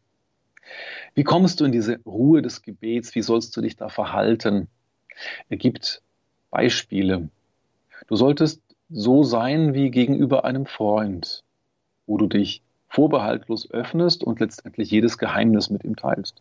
[1.14, 3.14] Wie kommst du in diese Ruhe des Gebets?
[3.14, 4.68] Wie sollst du dich da verhalten?
[5.50, 6.00] Er gibt
[6.50, 7.28] Beispiele.
[8.06, 11.44] Du solltest so sein wie gegenüber einem Freund,
[12.06, 16.40] wo du dich vorbehaltlos öffnest und letztendlich jedes Geheimnis mit ihm teilst.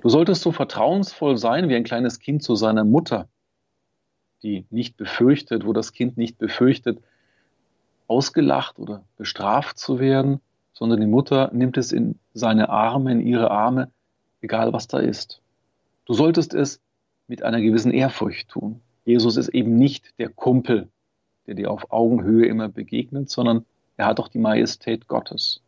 [0.00, 3.28] Du solltest so vertrauensvoll sein wie ein kleines Kind zu seiner Mutter,
[4.42, 6.98] die nicht befürchtet, wo das Kind nicht befürchtet,
[8.06, 10.40] ausgelacht oder bestraft zu werden,
[10.72, 13.90] sondern die Mutter nimmt es in seine Arme, in ihre Arme,
[14.40, 15.40] egal was da ist.
[16.06, 16.80] Du solltest es
[17.28, 18.80] mit einer gewissen Ehrfurcht tun.
[19.04, 20.88] Jesus ist eben nicht der Kumpel,
[21.46, 23.64] der dir auf Augenhöhe immer begegnet, sondern
[23.96, 25.60] er hat auch die Majestät Gottes.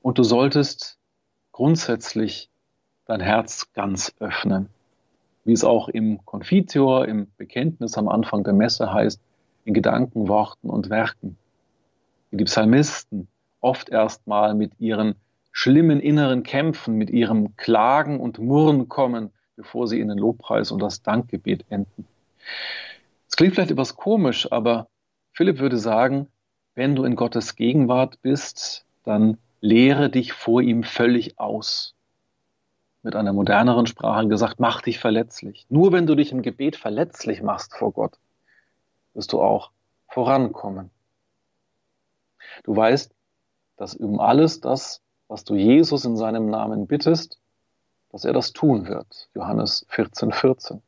[0.00, 0.98] Und du solltest
[1.52, 2.48] grundsätzlich
[3.06, 4.68] dein Herz ganz öffnen
[5.44, 9.20] wie es auch im Konfitior, im Bekenntnis am Anfang der Messe heißt,
[9.64, 11.36] in Gedanken, Worten und Werken.
[12.30, 13.28] Wie die Psalmisten
[13.60, 15.14] oft erstmal mit ihren
[15.52, 20.82] schlimmen inneren Kämpfen, mit ihrem Klagen und Murren kommen, bevor sie in den Lobpreis und
[20.82, 22.06] das Dankgebet enden.
[23.28, 24.88] Es klingt vielleicht etwas komisch, aber
[25.32, 26.28] Philipp würde sagen,
[26.74, 31.93] wenn du in Gottes Gegenwart bist, dann lehre dich vor ihm völlig aus
[33.04, 35.66] mit einer moderneren Sprache gesagt, mach dich verletzlich.
[35.68, 38.18] Nur wenn du dich im Gebet verletzlich machst vor Gott,
[39.12, 39.70] wirst du auch
[40.08, 40.90] vorankommen.
[42.64, 43.14] Du weißt,
[43.76, 47.38] dass um alles das, was du Jesus in seinem Namen bittest,
[48.10, 49.28] dass er das tun wird.
[49.34, 50.82] Johannes 14, 14.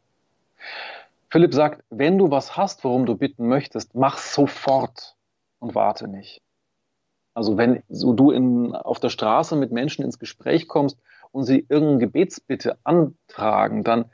[1.29, 5.17] Philipp sagt, wenn du was hast, worum du bitten möchtest, mach sofort
[5.59, 6.41] und warte nicht.
[7.35, 10.99] Also wenn so du in, auf der Straße mit Menschen ins Gespräch kommst
[11.37, 14.07] und sie irgendeine Gebetsbitte antragen, dann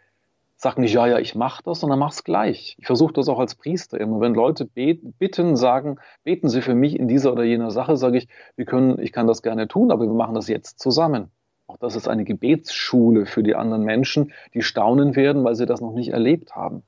[0.57, 2.75] sag nicht, ja, ja, ich mache das, sondern mach's gleich.
[2.81, 4.21] Ich versuche das auch als Priester immer.
[4.21, 8.19] Wenn Leute beten, bitten, sagen, beten Sie für mich in dieser oder jener Sache, sage
[8.19, 11.31] ich, wir können, ich kann das gerne tun, aber wir machen das jetzt zusammen.
[11.69, 15.81] Auch das ist eine Gebetsschule für die anderen Menschen, die staunen werden, weil sie das
[15.81, 16.83] noch nicht erlebt haben.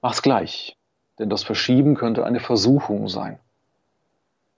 [0.00, 0.78] Mach's gleich,
[1.18, 3.38] denn das Verschieben könnte eine Versuchung sein.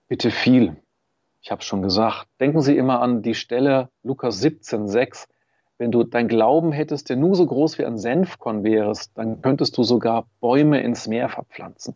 [0.06, 0.76] Bitte viel.
[1.46, 2.26] Ich habe schon gesagt.
[2.40, 5.28] Denken Sie immer an die Stelle Lukas 17, 6.
[5.78, 9.78] Wenn du dein Glauben hättest, der nur so groß wie ein Senfkorn wärest, dann könntest
[9.78, 11.94] du sogar Bäume ins Meer verpflanzen.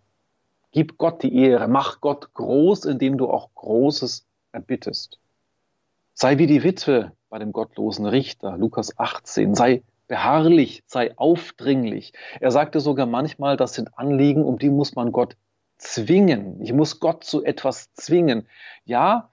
[0.71, 5.19] Gib Gott die Ehre, mach Gott groß, indem du auch Großes erbittest.
[6.15, 12.13] Sei wie die Witwe bei dem gottlosen Richter, Lukas 18, sei beharrlich, sei aufdringlich.
[12.39, 15.37] Er sagte sogar manchmal, das sind Anliegen, um die muss man Gott
[15.81, 16.61] zwingen.
[16.63, 18.47] Ich muss Gott zu etwas zwingen.
[18.85, 19.30] Ja,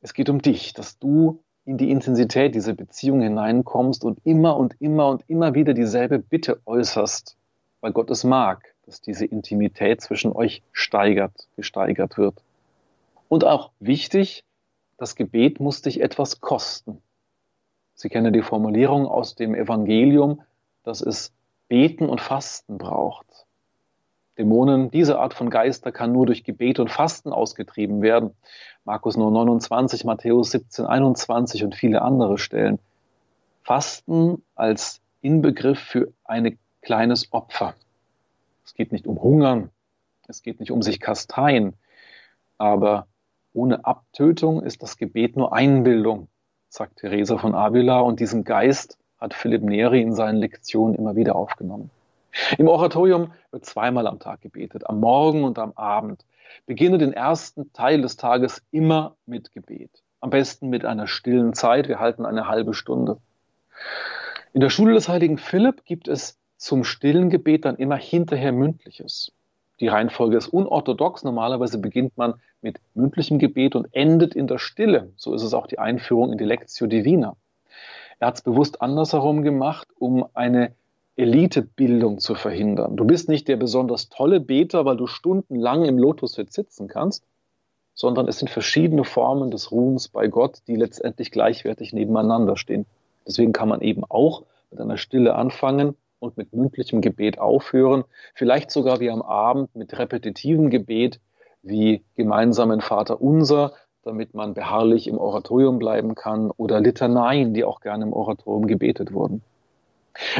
[0.00, 4.80] es geht um dich, dass du in die Intensität dieser Beziehung hineinkommst und immer und
[4.80, 7.36] immer und immer wieder dieselbe Bitte äußerst,
[7.80, 12.40] weil Gott es mag, dass diese Intimität zwischen euch steigert, gesteigert wird.
[13.28, 14.44] Und auch wichtig,
[14.96, 17.02] das Gebet muss dich etwas kosten.
[17.94, 20.42] Sie kennen die Formulierung aus dem Evangelium,
[20.84, 21.32] dass es
[21.68, 23.26] Beten und Fasten braucht.
[24.38, 28.32] Dämonen, diese Art von Geister kann nur durch Gebet und Fasten ausgetrieben werden.
[28.84, 32.78] Markus 9, 29, Matthäus 17, 21 und viele andere Stellen.
[33.62, 37.74] Fasten als Inbegriff für ein kleines Opfer.
[38.64, 39.70] Es geht nicht um Hungern,
[40.28, 41.74] es geht nicht um sich kasteien,
[42.58, 43.06] aber
[43.52, 46.28] ohne Abtötung ist das Gebet nur Einbildung,
[46.68, 51.36] sagt Theresa von Avila, und diesen Geist hat Philipp Neri in seinen Lektionen immer wieder
[51.36, 51.90] aufgenommen.
[52.58, 56.24] Im Oratorium wird zweimal am Tag gebetet, am Morgen und am Abend.
[56.66, 59.90] Beginne den ersten Teil des Tages immer mit Gebet.
[60.20, 61.88] Am besten mit einer stillen Zeit.
[61.88, 63.18] Wir halten eine halbe Stunde.
[64.52, 69.32] In der Schule des heiligen Philipp gibt es zum stillen Gebet dann immer hinterher mündliches.
[69.80, 71.24] Die Reihenfolge ist unorthodox.
[71.24, 75.12] Normalerweise beginnt man mit mündlichem Gebet und endet in der Stille.
[75.16, 77.36] So ist es auch die Einführung in die Lectio Divina.
[78.18, 80.72] Er hat es bewusst andersherum gemacht, um eine
[81.16, 82.96] Elitebildung zu verhindern.
[82.96, 87.24] Du bist nicht der besonders tolle Beter, weil du stundenlang im Lotussitz sitzen kannst,
[87.94, 92.84] sondern es sind verschiedene Formen des Ruhms bei Gott, die letztendlich gleichwertig nebeneinander stehen.
[93.26, 98.70] Deswegen kann man eben auch mit einer Stille anfangen und mit mündlichem Gebet aufhören, vielleicht
[98.70, 101.20] sogar wie am Abend mit repetitivem Gebet
[101.62, 107.80] wie gemeinsamen Vater unser, damit man beharrlich im Oratorium bleiben kann oder Litaneien, die auch
[107.80, 109.42] gerne im Oratorium gebetet wurden.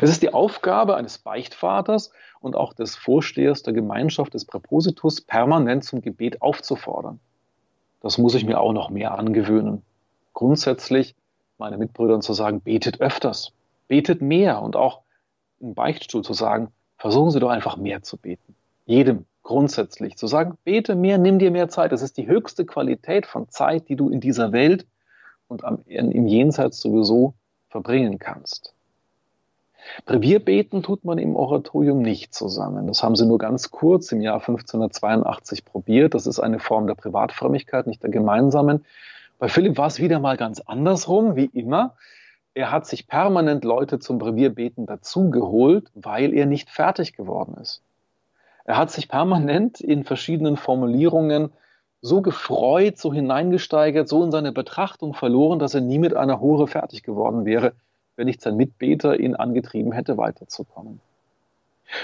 [0.01, 2.11] Es ist die Aufgabe eines Beichtvaters
[2.41, 7.21] und auch des Vorstehers der Gemeinschaft des Präpositus, permanent zum Gebet aufzufordern.
[8.01, 9.83] Das muss ich mir auch noch mehr angewöhnen.
[10.33, 11.15] Grundsätzlich
[11.59, 13.53] meine Mitbrüdern zu sagen, betet öfters,
[13.89, 15.01] betet mehr und auch
[15.61, 18.55] im Beichtstuhl zu sagen, versuchen Sie doch einfach mehr zu beten.
[18.85, 21.93] Jedem grundsätzlich zu sagen, bete mehr, nimm dir mehr Zeit.
[21.93, 24.87] Das ist die höchste Qualität von Zeit, die du in dieser Welt
[25.49, 27.35] und am, im Jenseits sowieso
[27.69, 28.76] verbringen kannst.
[30.05, 32.87] Brevierbeten tut man im Oratorium nicht zusammen.
[32.87, 36.15] Das haben sie nur ganz kurz im Jahr 1582 probiert.
[36.15, 38.85] Das ist eine Form der Privatfrömmigkeit, nicht der gemeinsamen.
[39.39, 41.95] Bei Philipp war es wieder mal ganz andersrum, wie immer.
[42.55, 47.83] Er hat sich permanent Leute zum Brevierbeten dazugeholt, weil er nicht fertig geworden ist.
[48.65, 51.53] Er hat sich permanent in verschiedenen Formulierungen
[52.01, 56.67] so gefreut, so hineingesteigert, so in seine Betrachtung verloren, dass er nie mit einer Hure
[56.67, 57.73] fertig geworden wäre
[58.17, 61.01] wenn nicht sein Mitbeter ihn angetrieben hätte, weiterzukommen.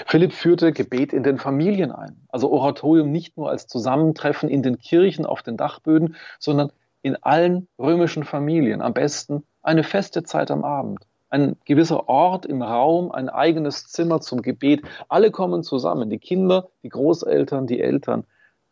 [0.05, 4.79] Philipp führte Gebet in den Familien ein, also Oratorium nicht nur als Zusammentreffen in den
[4.79, 6.71] Kirchen auf den Dachböden, sondern
[7.01, 8.81] in allen römischen Familien.
[8.81, 14.21] Am besten eine feste Zeit am Abend, ein gewisser Ort im Raum, ein eigenes Zimmer
[14.21, 14.83] zum Gebet.
[15.09, 18.23] Alle kommen zusammen, die Kinder, die Großeltern, die Eltern.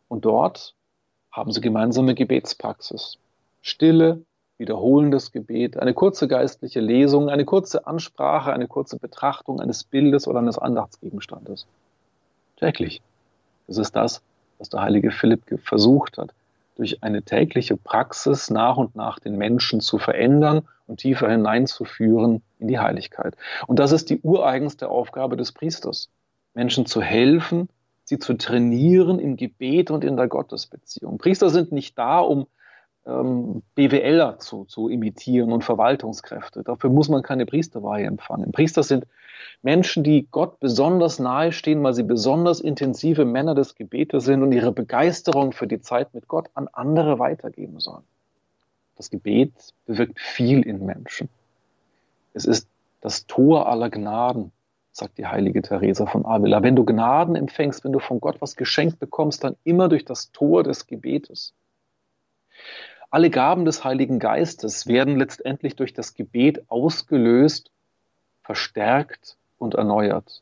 [0.08, 0.74] Und dort
[1.30, 3.18] haben sie gemeinsame Gebetspraxis.
[3.60, 4.24] Stille,
[4.62, 10.38] wiederholendes Gebet, eine kurze geistliche Lesung, eine kurze Ansprache, eine kurze Betrachtung eines Bildes oder
[10.38, 11.66] eines Andachtsgegenstandes.
[12.56, 13.02] Täglich.
[13.66, 14.22] Das ist das,
[14.58, 16.30] was der heilige Philipp versucht hat,
[16.76, 22.68] durch eine tägliche Praxis nach und nach den Menschen zu verändern und tiefer hineinzuführen in
[22.68, 23.36] die Heiligkeit.
[23.66, 26.08] Und das ist die ureigenste Aufgabe des Priesters,
[26.54, 27.68] Menschen zu helfen,
[28.04, 31.18] sie zu trainieren im Gebet und in der Gottesbeziehung.
[31.18, 32.46] Priester sind nicht da, um
[33.06, 36.62] ähm, BWLer zu, zu imitieren und Verwaltungskräfte.
[36.62, 38.52] Dafür muss man keine Priesterweihe empfangen.
[38.52, 39.06] Priester sind
[39.62, 44.52] Menschen, die Gott besonders nahe stehen, weil sie besonders intensive Männer des Gebetes sind und
[44.52, 48.04] ihre Begeisterung für die Zeit mit Gott an andere weitergeben sollen.
[48.96, 49.52] Das Gebet
[49.86, 51.28] bewirkt viel in Menschen.
[52.34, 52.68] Es ist
[53.00, 54.52] das Tor aller Gnaden,
[54.92, 56.62] sagt die heilige Theresa von Avila.
[56.62, 60.30] Wenn du Gnaden empfängst, wenn du von Gott was geschenkt bekommst, dann immer durch das
[60.32, 61.54] Tor des Gebetes.
[63.12, 67.70] Alle Gaben des Heiligen Geistes werden letztendlich durch das Gebet ausgelöst,
[68.42, 70.40] verstärkt und erneuert.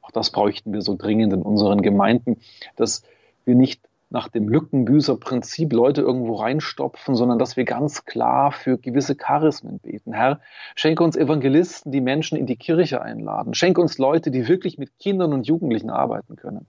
[0.00, 2.40] Auch das bräuchten wir so dringend in unseren Gemeinden,
[2.76, 3.02] dass
[3.44, 9.16] wir nicht nach dem Lückenbüßer-Prinzip Leute irgendwo reinstopfen, sondern dass wir ganz klar für gewisse
[9.16, 10.12] Charismen beten.
[10.12, 10.40] Herr,
[10.76, 13.54] schenke uns Evangelisten, die Menschen in die Kirche einladen.
[13.54, 16.66] Schenke uns Leute, die wirklich mit Kindern und Jugendlichen arbeiten können.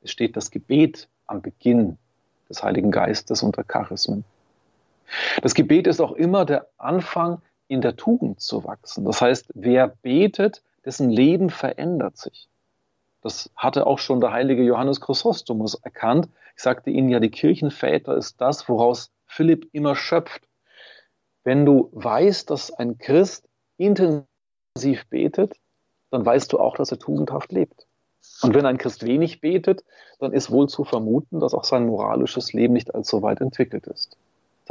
[0.00, 1.98] Es steht das Gebet am Beginn
[2.48, 4.24] des Heiligen Geistes unter Charismen.
[5.42, 9.04] Das Gebet ist auch immer der Anfang, in der Tugend zu wachsen.
[9.04, 12.48] Das heißt, wer betet, dessen Leben verändert sich.
[13.22, 16.28] Das hatte auch schon der heilige Johannes Chrysostomus erkannt.
[16.56, 20.42] Ich sagte Ihnen ja, die Kirchenväter ist das, woraus Philipp immer schöpft.
[21.44, 25.56] Wenn du weißt, dass ein Christ intensiv betet,
[26.10, 27.86] dann weißt du auch, dass er tugendhaft lebt.
[28.42, 29.84] Und wenn ein Christ wenig betet,
[30.18, 34.16] dann ist wohl zu vermuten, dass auch sein moralisches Leben nicht allzu weit entwickelt ist,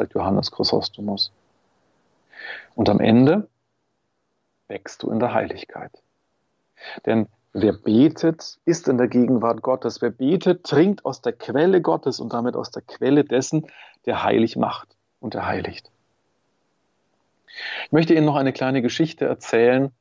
[0.02, 1.32] sagt Johannes Chrysostomus.
[2.74, 3.47] Und am Ende
[4.68, 5.91] wächst du in der Heiligkeit.
[7.06, 10.02] Denn wer betet, ist in der Gegenwart Gottes.
[10.02, 13.68] Wer betet, trinkt aus der Quelle Gottes und damit aus der Quelle dessen,
[14.08, 15.91] der heilig macht und der heiligt.
[17.86, 19.91] Ich möchte Ihnen noch eine kleine Geschichte erzählen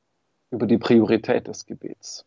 [0.50, 2.24] über die Priorität des Gebets.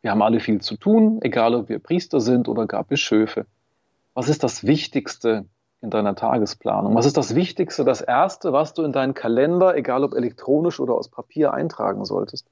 [0.00, 3.44] Wir haben alle viel zu tun, egal ob wir Priester sind oder gar Bischöfe.
[4.14, 5.46] Was ist das Wichtigste
[5.86, 6.94] in deiner Tagesplanung?
[6.94, 10.94] Was ist das Wichtigste, das Erste, was du in deinen Kalender, egal ob elektronisch oder
[10.94, 12.48] aus Papier, eintragen solltest?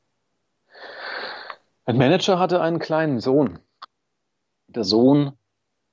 [1.84, 3.58] Ein Manager hatte einen kleinen Sohn.
[4.68, 5.32] Der Sohn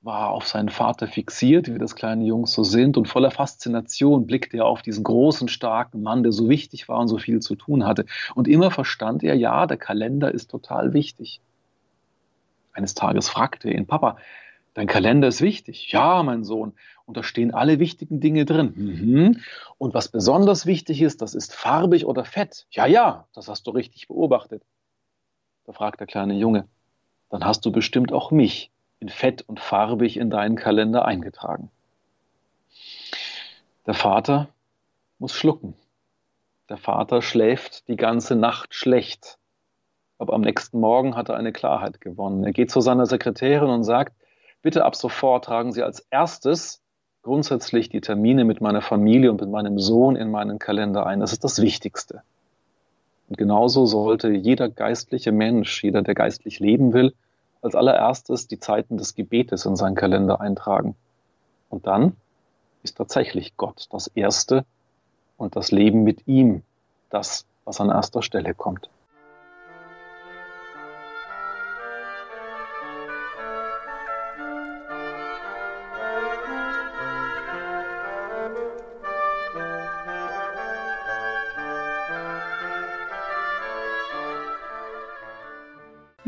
[0.01, 4.57] war auf seinen Vater fixiert, wie das kleine Jungs so sind, und voller Faszination blickte
[4.57, 7.85] er auf diesen großen, starken Mann, der so wichtig war und so viel zu tun
[7.85, 8.05] hatte.
[8.35, 11.41] Und immer verstand er, ja, der Kalender ist total wichtig.
[12.73, 14.17] Eines Tages fragte er ihn, Papa,
[14.73, 15.91] dein Kalender ist wichtig.
[15.91, 16.73] Ja, mein Sohn.
[17.05, 18.73] Und da stehen alle wichtigen Dinge drin.
[18.75, 19.41] Mhm.
[19.77, 22.67] Und was besonders wichtig ist, das ist farbig oder fett.
[22.71, 24.63] Ja, ja, das hast du richtig beobachtet.
[25.65, 26.67] Da fragt der kleine Junge,
[27.29, 31.69] dann hast du bestimmt auch mich in fett und farbig in deinen Kalender eingetragen.
[33.85, 34.49] Der Vater
[35.17, 35.73] muss schlucken.
[36.69, 39.37] Der Vater schläft die ganze Nacht schlecht.
[40.17, 42.43] Aber am nächsten Morgen hat er eine Klarheit gewonnen.
[42.43, 44.15] Er geht zu seiner Sekretärin und sagt,
[44.61, 46.81] bitte ab sofort tragen Sie als erstes
[47.23, 51.19] grundsätzlich die Termine mit meiner Familie und mit meinem Sohn in meinen Kalender ein.
[51.19, 52.23] Das ist das Wichtigste.
[53.29, 57.13] Und genauso sollte jeder geistliche Mensch, jeder, der geistlich leben will,
[57.61, 60.95] als allererstes die Zeiten des Gebetes in seinen Kalender eintragen.
[61.69, 62.17] Und dann
[62.83, 64.65] ist tatsächlich Gott das Erste
[65.37, 66.63] und das Leben mit ihm
[67.09, 68.89] das, was an erster Stelle kommt.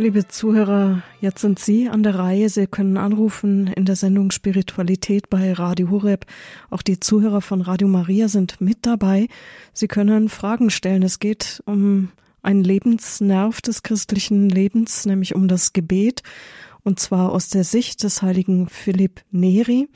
[0.04, 2.49] Liebe Zuhörer, jetzt sind Sie an der Reihe.
[2.49, 6.26] Sie können anrufen in der Sendung Spiritualität bei Radio Horeb.
[6.70, 9.30] Auch die Zuhörer von Radio Maria sind mit dabei.
[9.72, 11.04] Sie können Fragen stellen.
[11.04, 12.10] Es geht um
[12.41, 16.22] einen Lebensnerv des christlichen Lebens, nämlich um das Gebet,
[16.84, 19.88] und zwar aus der Sicht des heiligen Philipp Neri.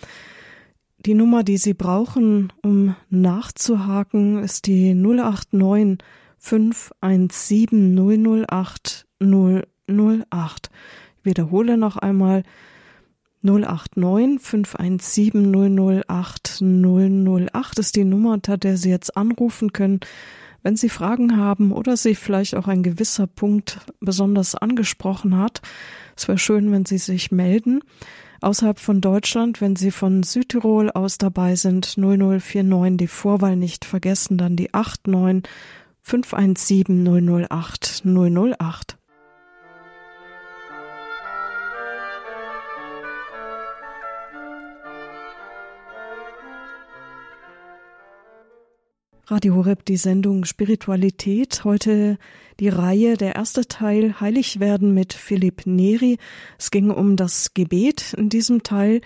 [1.06, 5.98] Die Nummer, die Sie brauchen, um nachzuhaken, ist die 089
[6.38, 10.70] 517 008 0 08.
[11.20, 12.44] Ich wiederhole noch einmal
[13.44, 20.00] 089 517 008 008 ist die Nummer, unter der Sie jetzt anrufen können,
[20.64, 25.62] wenn Sie Fragen haben oder Sie vielleicht auch ein gewisser Punkt besonders angesprochen hat.
[26.16, 27.82] Es wäre schön, wenn Sie sich melden.
[28.42, 34.38] Außerhalb von Deutschland, wenn Sie von Südtirol aus dabei sind, 0049 die Vorwahl nicht vergessen,
[34.38, 35.50] dann die 89
[36.02, 38.97] 517 008 008.
[49.30, 51.66] Radio Horeb, die Sendung Spiritualität.
[51.66, 52.18] Heute
[52.62, 56.18] die Reihe, der erste Teil Heilig werden mit Philipp Neri.
[56.58, 59.02] Es ging um das Gebet in diesem Teil.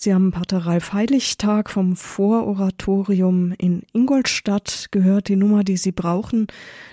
[0.00, 5.26] Sie haben Pater Ralf Heiligtag vom Vororatorium in Ingolstadt gehört.
[5.26, 6.46] Die Nummer, die Sie brauchen,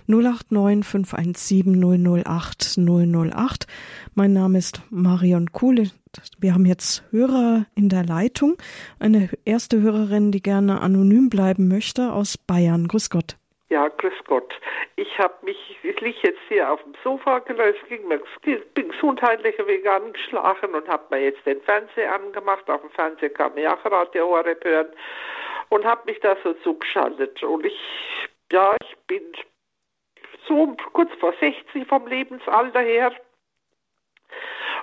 [0.07, 3.67] 089 517 008 008.
[4.15, 5.91] Mein Name ist Marion Kuhle.
[6.39, 8.55] Wir haben jetzt Hörer in der Leitung.
[8.97, 12.87] Eine erste Hörerin, die gerne anonym bleiben möchte, aus Bayern.
[12.87, 13.37] Grüß Gott.
[13.69, 14.53] Ja, grüß Gott.
[14.95, 18.21] Ich habe mich, ich liege jetzt hier auf dem Sofa, es ging mir,
[18.75, 22.69] bin gesundheitlicher Weg angeschlagen und habe mir jetzt den Fernseher angemacht.
[22.69, 24.89] Auf dem Fernseher kann man auch Radio Horeb hören
[25.69, 27.41] und habe mich da so zugeschaltet.
[27.41, 27.79] Und ich,
[28.51, 29.23] ja, ich bin
[30.47, 33.11] so kurz vor 60 vom Lebensalter her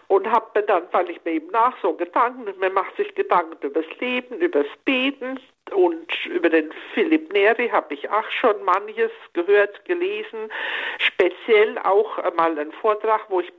[0.08, 3.64] und habe mir dann, weil ich mir eben nach so Gedanken, man macht sich Gedanken
[3.64, 5.38] über das Leben, über das Beten
[5.72, 10.50] und über den Philipp Neri habe ich auch schon manches gehört, gelesen,
[10.98, 13.52] speziell auch mal einen Vortrag, wo ich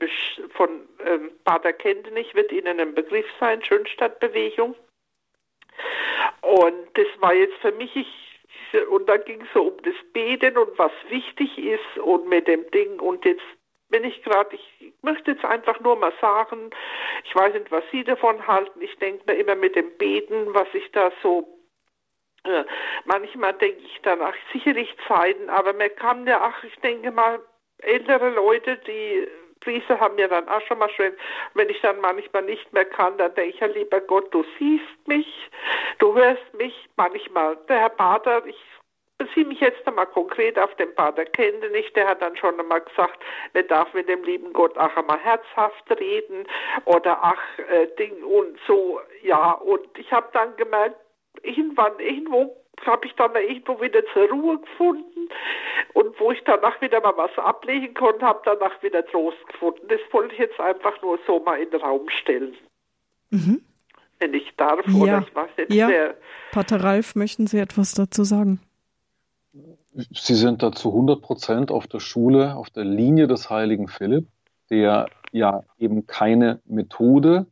[0.53, 4.75] von ähm, Pater Kendenich wird Ihnen ein Begriff sein, Schönstadtbewegung.
[6.41, 8.07] Und das war jetzt für mich, ich
[8.89, 12.69] und da ging es so um das Beten und was wichtig ist und mit dem
[12.71, 13.43] Ding und jetzt
[13.93, 16.71] wenn ich gerade, ich möchte jetzt einfach nur mal sagen,
[17.23, 18.81] ich weiß nicht, was Sie davon halten.
[18.81, 21.47] Ich denke mir immer mit dem Beten, was ich da so
[22.45, 22.63] äh,
[23.05, 27.39] manchmal denke ich danach sicherlich Zeiten, aber man kann ja, ach, ich denke mal,
[27.79, 29.27] ältere Leute, die
[29.61, 31.13] Priester haben ja dann auch schon mal schön,
[31.53, 35.07] wenn ich dann manchmal nicht mehr kann, dann denke ich ja, lieber Gott, du siehst
[35.07, 35.49] mich,
[35.99, 37.57] du hörst mich manchmal.
[37.69, 38.57] Der Herr Pater, ich
[39.17, 42.81] beziehe mich jetzt einmal konkret auf den Pater Kende nicht, der hat dann schon einmal
[42.81, 43.23] gesagt,
[43.53, 46.45] man darf mit dem lieben Gott auch einmal herzhaft reden
[46.85, 50.97] oder ach, äh, Ding und so, ja, und ich habe dann gemerkt,
[51.41, 52.55] irgendwann, irgendwo
[52.85, 55.29] habe ich dann irgendwo wieder zur Ruhe gefunden
[55.93, 59.87] und wo ich danach wieder mal was ablegen konnte, habe danach wieder Trost gefunden.
[59.87, 62.55] Das wollte ich jetzt einfach nur so mal in den Raum stellen.
[63.29, 63.61] Mhm.
[64.19, 64.93] Wenn ich darf, ja.
[64.93, 65.73] oder ich weiß nicht.
[65.73, 65.87] Ja.
[65.87, 66.15] Der,
[66.51, 68.59] Pater Ralf, möchten Sie etwas dazu sagen?
[69.93, 74.27] Sie sind da zu 100 Prozent auf der Schule, auf der Linie des heiligen Philipp,
[74.69, 77.45] der ja eben keine Methode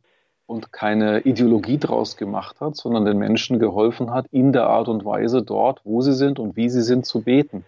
[0.52, 5.04] und keine Ideologie draus gemacht hat, sondern den Menschen geholfen hat, in der Art und
[5.04, 7.64] Weise dort, wo sie sind und wie sie sind, zu beten.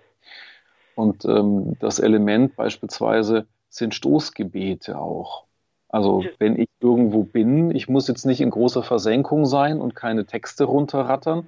[0.95, 5.45] Und ähm, das Element beispielsweise sind Stoßgebete auch.
[5.89, 10.26] Also wenn ich irgendwo bin, ich muss jetzt nicht in großer Versenkung sein und keine
[10.26, 11.47] Texte runterrattern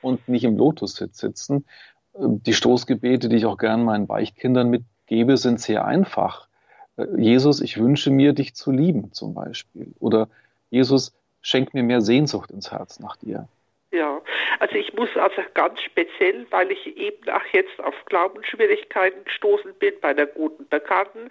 [0.00, 1.66] und nicht im Lotus-Sitz sitzen,
[2.14, 6.48] die Stoßgebete, die ich auch gern meinen Beichtkindern mitgebe, sind sehr einfach.
[6.96, 9.92] Äh, Jesus, ich wünsche mir, dich zu lieben, zum Beispiel.
[10.00, 10.28] Oder
[10.70, 11.12] Jesus,
[11.42, 13.48] schenk mir mehr Sehnsucht ins Herz nach dir.
[13.90, 14.20] Ja,
[14.58, 19.94] also ich muss also ganz speziell, weil ich eben auch jetzt auf Glaubensschwierigkeiten gestoßen bin
[20.02, 21.30] bei der guten Bekannten,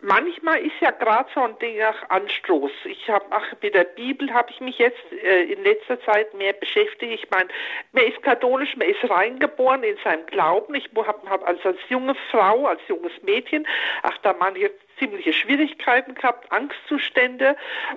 [0.00, 2.70] manchmal ist ja gerade so ein Ding auch Anstoß.
[2.84, 3.24] Ich habe
[3.60, 7.12] mit der Bibel habe ich mich jetzt äh, in letzter Zeit mehr beschäftigt.
[7.24, 7.48] Ich meine,
[7.92, 10.74] man ist katholisch, man ist reingeboren in seinem Glauben.
[10.74, 13.66] Ich habe hab also als junge Frau, als junges Mädchen,
[14.02, 17.56] ach da manche ziemliche Schwierigkeiten gehabt, Angstzustände.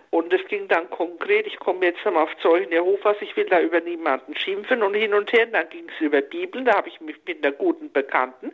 [0.10, 3.60] Und es ging dann konkret, ich komme jetzt nochmal auf Zeugen Jehovas, ich will da
[3.60, 7.00] über niemanden schimpfen und hin und her, dann ging es über Bibeln, da habe ich
[7.02, 8.52] mich mit einer guten Bekannten.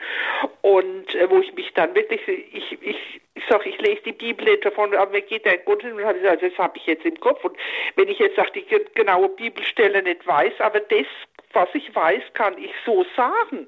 [0.62, 4.45] Und äh, wo ich mich dann wirklich, ich, ich, ich sage, ich lese die Bibel
[4.45, 7.06] nicht davon, aber mir geht der Gott hin und habe gesagt, das habe ich jetzt
[7.06, 7.43] im Kopf.
[7.43, 7.58] Und
[7.95, 11.06] wenn ich jetzt auch die genaue Bibelstelle nicht weiß, aber das
[11.54, 13.68] was ich weiß, kann ich so sagen.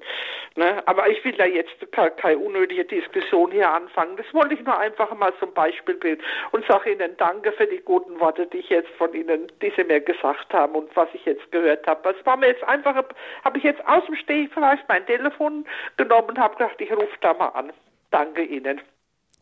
[0.56, 0.86] Ne?
[0.86, 4.16] Aber ich will da jetzt keine unnötige Diskussion hier anfangen.
[4.16, 6.22] Das wollte ich nur einfach mal zum Beispiel bilden
[6.52, 9.84] und sage Ihnen danke für die guten Worte, die ich jetzt von Ihnen, die Sie
[9.84, 12.14] mir gesagt haben und was ich jetzt gehört habe.
[12.18, 13.02] Es war mir jetzt einfach,
[13.44, 15.64] habe ich jetzt aus dem Steg vielleicht mein Telefon
[15.96, 17.72] genommen und habe gedacht, ich rufe da mal an.
[18.10, 18.80] Danke Ihnen.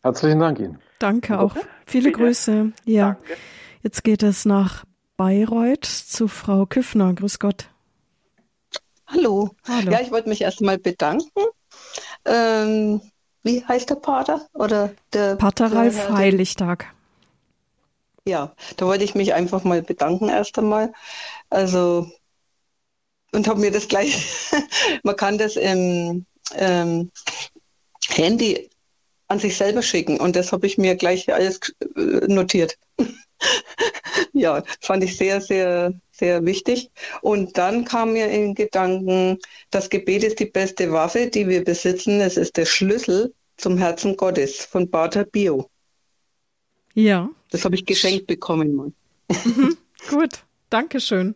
[0.03, 0.79] Herzlichen Dank Ihnen.
[0.99, 1.55] Danke auch.
[1.85, 2.23] Viele Bitte.
[2.23, 2.71] Grüße.
[2.85, 3.17] Ja.
[3.19, 3.37] Danke.
[3.81, 4.85] Jetzt geht es nach
[5.17, 7.13] Bayreuth zu Frau Küffner.
[7.13, 7.69] Grüß Gott.
[9.09, 9.49] Hallo.
[9.67, 9.91] Hallo.
[9.91, 11.41] Ja, ich wollte mich erst einmal bedanken.
[12.25, 13.01] Ähm,
[13.43, 14.47] wie heißt der Pater?
[14.53, 16.93] Oder der Pater Ralf der, Heiligtag.
[18.25, 20.93] Ja, da wollte ich mich einfach mal bedanken erst einmal.
[21.49, 22.11] Also,
[23.31, 24.51] und habe mir das gleich,
[25.03, 27.11] man kann das im ähm,
[28.09, 28.69] Handy
[29.27, 31.59] an sich selber schicken und das habe ich mir gleich alles
[31.95, 32.77] äh, notiert.
[34.33, 36.91] Ja, fand ich sehr, sehr, sehr wichtig.
[37.21, 39.37] Und dann kam mir in Gedanken,
[39.71, 42.19] das Gebet ist die beste Waffe, die wir besitzen.
[42.21, 45.69] Es ist der Schlüssel zum Herzen Gottes von Pater Bio.
[46.93, 47.29] Ja.
[47.51, 48.91] Das habe ich geschenkt bekommen mal.
[49.29, 49.77] Mhm,
[50.09, 51.35] gut, Dankeschön.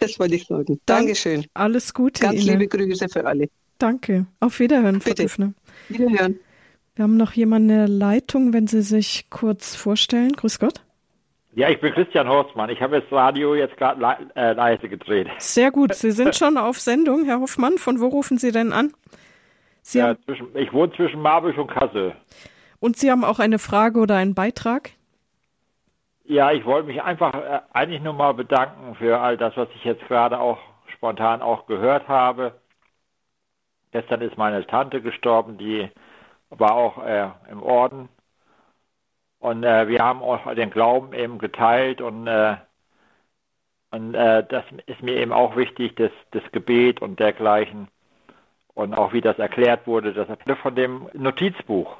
[0.00, 0.80] Das wollte ich sagen.
[0.86, 1.46] Dank, Dankeschön.
[1.54, 2.22] Alles Gute.
[2.22, 2.58] Ganz Ihnen.
[2.58, 3.48] liebe Grüße für alle.
[3.78, 4.26] Danke.
[4.40, 5.54] Auf Wiederhören, Frau Bitte.
[5.88, 6.38] Wiederhören.
[6.94, 10.32] Wir haben noch jemanden in der Leitung, wenn Sie sich kurz vorstellen.
[10.32, 10.82] Grüß Gott.
[11.52, 12.70] Ja, ich bin Christian Horstmann.
[12.70, 15.28] Ich habe das Radio jetzt gerade le äh, leise gedreht.
[15.38, 15.94] Sehr gut.
[15.94, 17.78] Sie sind schon auf Sendung, Herr Hoffmann.
[17.78, 18.92] Von wo rufen Sie denn an?
[19.82, 22.14] Sie ja, zwischen, ich wohne zwischen Marburg und Kassel.
[22.78, 24.90] Und Sie haben auch eine Frage oder einen Beitrag?
[26.24, 29.84] Ja, ich wollte mich einfach äh, eigentlich nur mal bedanken für all das, was ich
[29.84, 30.58] jetzt gerade auch
[30.94, 32.54] spontan auch gehört habe.
[33.90, 35.88] Gestern ist meine Tante gestorben, die
[36.50, 38.08] war auch äh, im Orden
[39.40, 42.56] und äh, wir haben auch den Glauben eben geteilt und, äh,
[43.90, 47.88] und äh, das ist mir eben auch wichtig, das, das Gebet und dergleichen.
[48.74, 50.28] Und auch wie das erklärt wurde, das
[50.58, 51.96] von dem Notizbuch.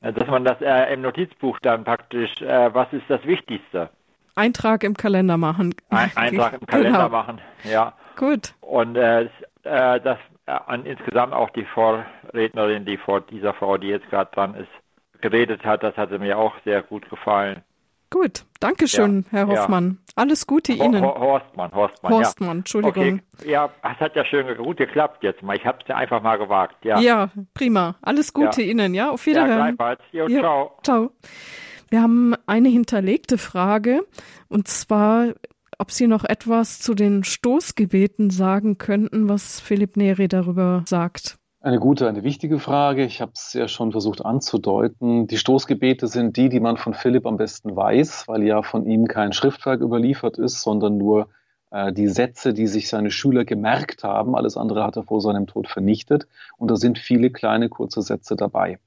[0.00, 3.88] Dass man das äh, im Notizbuch dann praktisch, äh, was ist das Wichtigste?
[4.34, 5.74] Eintrag im Kalender machen.
[5.90, 7.08] Ein, Eintrag im Kalender genau.
[7.10, 7.92] machen, ja.
[8.16, 8.54] Gut.
[8.62, 9.28] Und äh,
[9.62, 14.54] äh das äh, insgesamt auch die Vorrednerin, die vor dieser Frau, die jetzt gerade dran
[14.54, 14.81] ist,
[15.22, 17.62] geredet hat, das hatte mir auch sehr gut gefallen.
[18.10, 19.38] Gut, danke schön, ja.
[19.38, 19.98] Herr Hoffmann.
[19.98, 20.12] Ja.
[20.16, 21.02] Alles Gute Ihnen.
[21.02, 22.12] Horstmann, Horstmann.
[22.12, 23.22] Horstmann, Entschuldigung.
[23.38, 23.50] Okay.
[23.50, 25.56] Ja, es hat ja schön gut geklappt jetzt mal.
[25.56, 26.84] Ich habe es ja einfach mal gewagt.
[26.84, 27.96] Ja, ja prima.
[28.02, 29.10] Alles Gute Ihnen, ja.
[29.10, 29.78] Auf Wiederhören.
[30.12, 30.78] Ja, jo, ciao.
[30.82, 31.10] Ciao.
[31.88, 34.06] Wir haben eine hinterlegte Frage
[34.48, 35.28] und zwar,
[35.78, 41.38] ob Sie noch etwas zu den Stoßgebeten sagen könnten, was Philipp Neri darüber sagt.
[41.64, 43.04] Eine gute, eine wichtige Frage.
[43.04, 45.28] Ich habe es ja schon versucht anzudeuten.
[45.28, 49.06] Die Stoßgebete sind die, die man von Philipp am besten weiß, weil ja von ihm
[49.06, 51.28] kein Schriftwerk überliefert ist, sondern nur
[51.70, 54.34] äh, die Sätze, die sich seine Schüler gemerkt haben.
[54.34, 56.26] Alles andere hat er vor seinem Tod vernichtet.
[56.58, 58.80] Und da sind viele kleine, kurze Sätze dabei.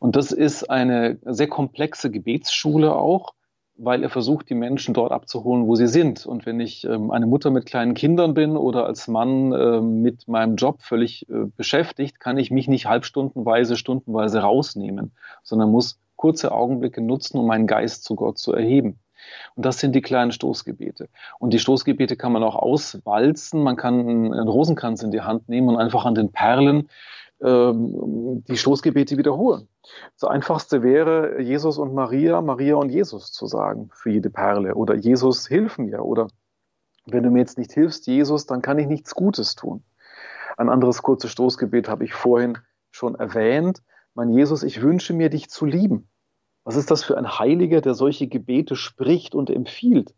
[0.00, 3.32] Und das ist eine sehr komplexe Gebetsschule auch
[3.76, 6.26] weil er versucht, die Menschen dort abzuholen, wo sie sind.
[6.26, 10.28] Und wenn ich ähm, eine Mutter mit kleinen Kindern bin oder als Mann äh, mit
[10.28, 15.12] meinem Job völlig äh, beschäftigt, kann ich mich nicht halbstundenweise, stundenweise rausnehmen,
[15.42, 18.98] sondern muss kurze Augenblicke nutzen, um meinen Geist zu Gott zu erheben.
[19.54, 21.08] Und das sind die kleinen Stoßgebete.
[21.38, 23.62] Und die Stoßgebete kann man auch auswalzen.
[23.62, 26.88] Man kann einen Rosenkranz in die Hand nehmen und einfach an den Perlen
[27.42, 29.68] die Stoßgebete wiederholen.
[30.20, 34.94] Das einfachste wäre, Jesus und Maria, Maria und Jesus zu sagen für jede Perle oder
[34.94, 36.28] Jesus, hilf mir oder
[37.06, 39.82] wenn du mir jetzt nicht hilfst, Jesus, dann kann ich nichts Gutes tun.
[40.56, 42.58] Ein anderes kurzes Stoßgebet habe ich vorhin
[42.92, 43.82] schon erwähnt.
[44.14, 46.08] Mein Jesus, ich wünsche mir, dich zu lieben.
[46.64, 50.14] Was ist das für ein Heiliger, der solche Gebete spricht und empfiehlt?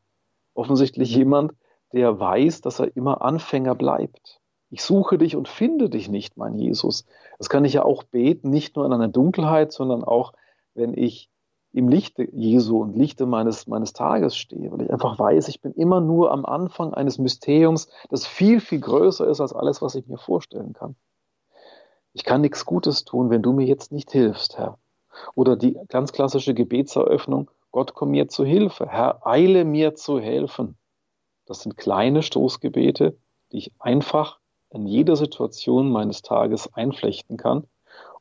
[0.53, 1.53] Offensichtlich jemand,
[1.93, 4.43] der weiß, dass er immer Anfänger bleibt.
[4.75, 7.07] Ich suche dich und finde dich nicht, mein Jesus.
[7.39, 10.33] Das kann ich ja auch beten, nicht nur in einer Dunkelheit, sondern auch,
[10.75, 11.31] wenn ich
[11.73, 15.75] im Lichte Jesu und Lichte meines, meines Tages stehe, weil ich einfach weiß, ich bin
[15.75, 20.09] immer nur am Anfang eines Mysteriums, das viel, viel größer ist als alles, was ich
[20.09, 20.97] mir vorstellen kann.
[22.13, 24.81] Ich kann nichts Gutes tun, wenn du mir jetzt nicht hilfst, Herr.
[25.37, 30.77] Oder die ganz klassische Gebetseröffnung, Gott komm mir zu Hilfe, Herr, eile mir zu helfen.
[31.47, 33.17] Das sind kleine Stoßgebete,
[33.53, 34.41] die ich einfach
[34.75, 37.65] in jeder Situation meines Tages einflechten kann.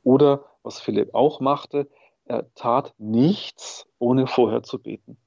[0.03, 1.87] Oder was Philipp auch machte,
[2.25, 5.17] er tat nichts, ohne vorher zu beten.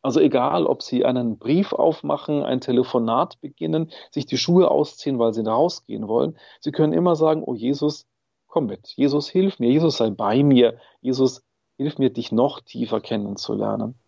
[0.00, 5.34] Also egal, ob Sie einen Brief aufmachen, ein Telefonat beginnen, sich die Schuhe ausziehen, weil
[5.34, 8.06] Sie rausgehen wollen, Sie können immer sagen, oh Jesus,
[8.46, 8.88] komm mit.
[8.96, 9.70] Jesus, hilf mir.
[9.70, 10.78] Jesus, sei bei mir.
[11.00, 11.42] Jesus,
[11.76, 13.98] hilf mir, dich noch tiefer kennenzulernen.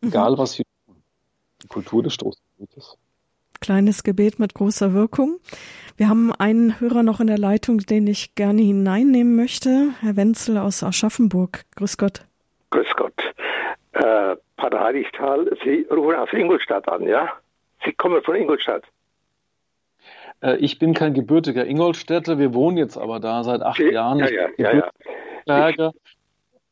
[0.00, 0.08] Mhm.
[0.08, 1.02] Egal, was Sie tun.
[1.62, 2.96] Die Kultur des Stoßgebets.
[3.60, 5.38] Kleines Gebet mit großer Wirkung.
[5.96, 9.88] Wir haben einen Hörer noch in der Leitung, den ich gerne hineinnehmen möchte.
[10.00, 11.64] Herr Wenzel aus Aschaffenburg.
[11.76, 12.24] Grüß Gott.
[12.70, 13.12] Grüß Gott.
[13.92, 17.28] Äh, Pater Heiligtal, Sie rufen aus Ingolstadt an, ja?
[17.84, 18.84] Sie kommen von Ingolstadt.
[20.42, 24.18] Äh, ich bin kein gebürtiger Ingolstädter, wir wohnen jetzt aber da seit acht Sie, Jahren.
[24.20, 24.82] Ja, ja,
[25.46, 25.90] ja, ja.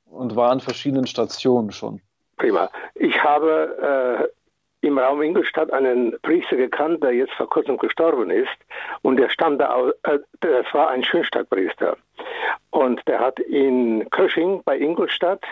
[0.07, 2.01] und war an verschiedenen Stationen schon.
[2.37, 2.71] Prima.
[2.95, 4.38] Ich habe äh,
[4.81, 8.57] im Raum Ingolstadt einen Priester gekannt, der jetzt vor kurzem gestorben ist.
[9.03, 11.97] Und der stammte aus, äh, das war ein Schönstadtpriester.
[12.71, 15.43] Und der hat in Kösching bei Ingolstadt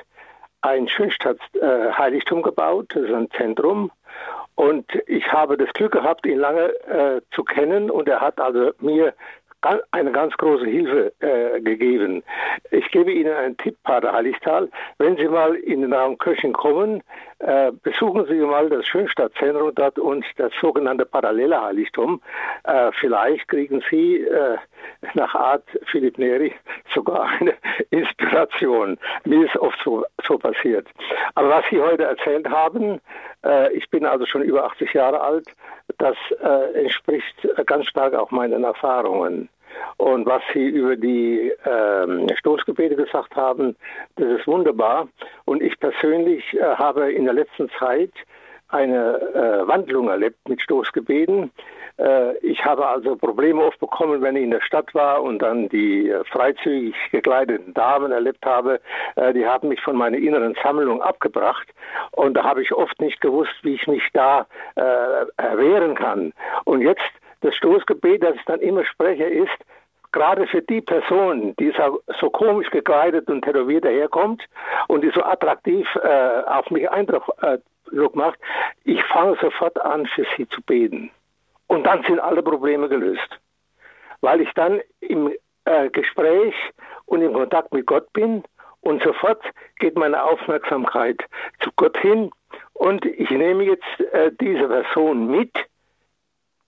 [0.62, 3.90] ein Schönstadt-Heiligtum äh, gebaut, das ist ein Zentrum.
[4.54, 7.90] Und ich habe das Glück gehabt, ihn lange äh, zu kennen.
[7.90, 9.14] Und er hat also mir
[9.90, 12.22] eine ganz große Hilfe äh, gegeben.
[12.70, 14.68] Ich gebe Ihnen einen Tipp, Pater Heiligtal.
[14.98, 17.02] Wenn Sie mal in den Raum Köchen kommen,
[17.38, 22.20] äh, besuchen Sie mal das Schönstadtzentrum dort und das sogenannte Parallele Heiligtum.
[22.64, 24.56] Äh, vielleicht kriegen Sie äh,
[25.14, 26.54] nach Art Philipp Neri
[26.94, 27.54] sogar eine
[27.90, 28.98] Inspiration.
[29.24, 30.88] Mir ist oft so, so passiert.
[31.34, 33.00] Aber was Sie heute erzählt haben,
[33.44, 35.48] äh, ich bin also schon über 80 Jahre alt,
[35.98, 39.48] das äh, entspricht ganz stark auch meinen Erfahrungen.
[39.96, 43.76] Und was Sie über die ähm, Stoßgebete gesagt haben,
[44.16, 45.08] das ist wunderbar.
[45.44, 48.12] Und ich persönlich äh, habe in der letzten Zeit
[48.68, 51.50] eine äh, Wandlung erlebt mit Stoßgebeten.
[51.98, 55.68] Äh, ich habe also Probleme oft bekommen, wenn ich in der Stadt war und dann
[55.68, 58.80] die äh, freizügig gekleideten Damen erlebt habe.
[59.14, 61.68] Äh, die haben mich von meiner inneren Sammlung abgebracht
[62.12, 66.32] und da habe ich oft nicht gewusst, wie ich mich da äh, wehren kann.
[66.64, 67.02] Und jetzt
[67.40, 69.58] das Stoßgebet, das ich dann immer spreche, ist,
[70.12, 74.42] gerade für die Person, die so, so komisch gekleidet und tätowiert daherkommt
[74.88, 77.58] und die so attraktiv äh, auf mich Eindruck äh,
[78.14, 78.38] macht,
[78.84, 81.10] ich fange sofort an, für sie zu beten.
[81.66, 83.38] Und dann sind alle Probleme gelöst.
[84.20, 85.32] Weil ich dann im
[85.66, 86.54] äh, Gespräch
[87.04, 88.42] und im Kontakt mit Gott bin
[88.80, 89.42] und sofort
[89.78, 91.22] geht meine Aufmerksamkeit
[91.60, 92.30] zu Gott hin
[92.72, 95.52] und ich nehme jetzt äh, diese Person mit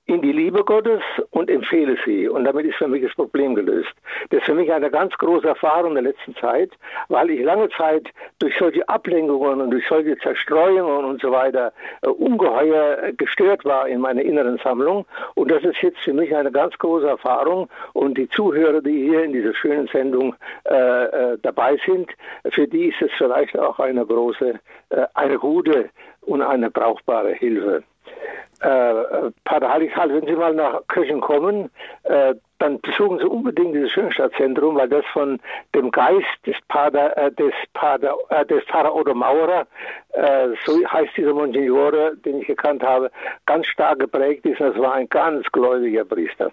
[0.09, 1.02] in die Liebe Gottes
[1.32, 2.28] und empfehle sie.
[2.28, 3.92] Und damit ist für mich das Problem gelöst.
[4.30, 6.70] Das ist für mich eine ganz große Erfahrung der letzten Zeit,
[7.09, 12.09] weil ich lange Zeit durch solche Ablenkungen und durch solche Zerstreuungen und so weiter äh,
[12.09, 15.04] ungeheuer gestört war in meiner inneren Sammlung.
[15.34, 17.68] Und das ist jetzt für mich eine ganz große Erfahrung.
[17.92, 20.34] Und die Zuhörer, die hier in dieser schönen Sendung
[20.64, 22.11] äh, äh, dabei sind,
[22.50, 25.90] für die ist es vielleicht auch eine große, äh, eine gute
[26.22, 27.82] und eine brauchbare Hilfe.
[28.61, 31.70] Äh, Pater Heiligthal, wenn Sie mal nach Köchen kommen,
[32.02, 35.38] äh, dann besuchen Sie unbedingt dieses Schönstadtzentrum, weil das von
[35.74, 39.66] dem Geist des Pater, äh, des Pater, äh, des Pfarrer Odo Maurer,
[40.11, 43.11] äh, so heißt dieser Monsignore, den ich gekannt habe,
[43.46, 44.61] ganz stark geprägt ist.
[44.61, 46.50] Das war ein ganz gläubiger Priester.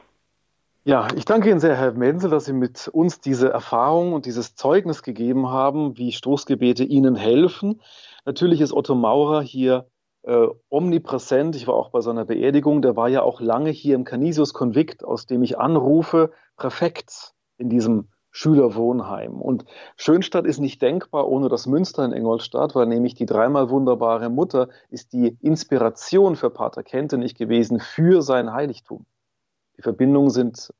[0.83, 4.53] Ja, ich danke Ihnen sehr, Herr Menzel, dass Sie mit uns diese Erfahrung und dieses
[4.53, 7.81] Zeugnis gegeben haben, wie Stoßgebete Ihnen helfen.
[8.25, 9.87] Natürlich ist Otto Maurer hier
[10.25, 11.55] äh, omnipräsent.
[11.55, 12.81] Ich war auch bei seiner Beerdigung.
[12.81, 17.69] Der war ja auch lange hier im Canisius Convict, aus dem ich anrufe, Präfekt in
[17.69, 19.39] diesem Schülerwohnheim.
[19.39, 19.65] Und
[19.95, 24.69] Schönstadt ist nicht denkbar ohne das Münster in Ingolstadt, weil nämlich die dreimal wunderbare Mutter
[24.89, 29.05] ist die Inspiration für Pater Kentenich gewesen für sein Heiligtum.
[29.77, 30.73] Die Verbindungen sind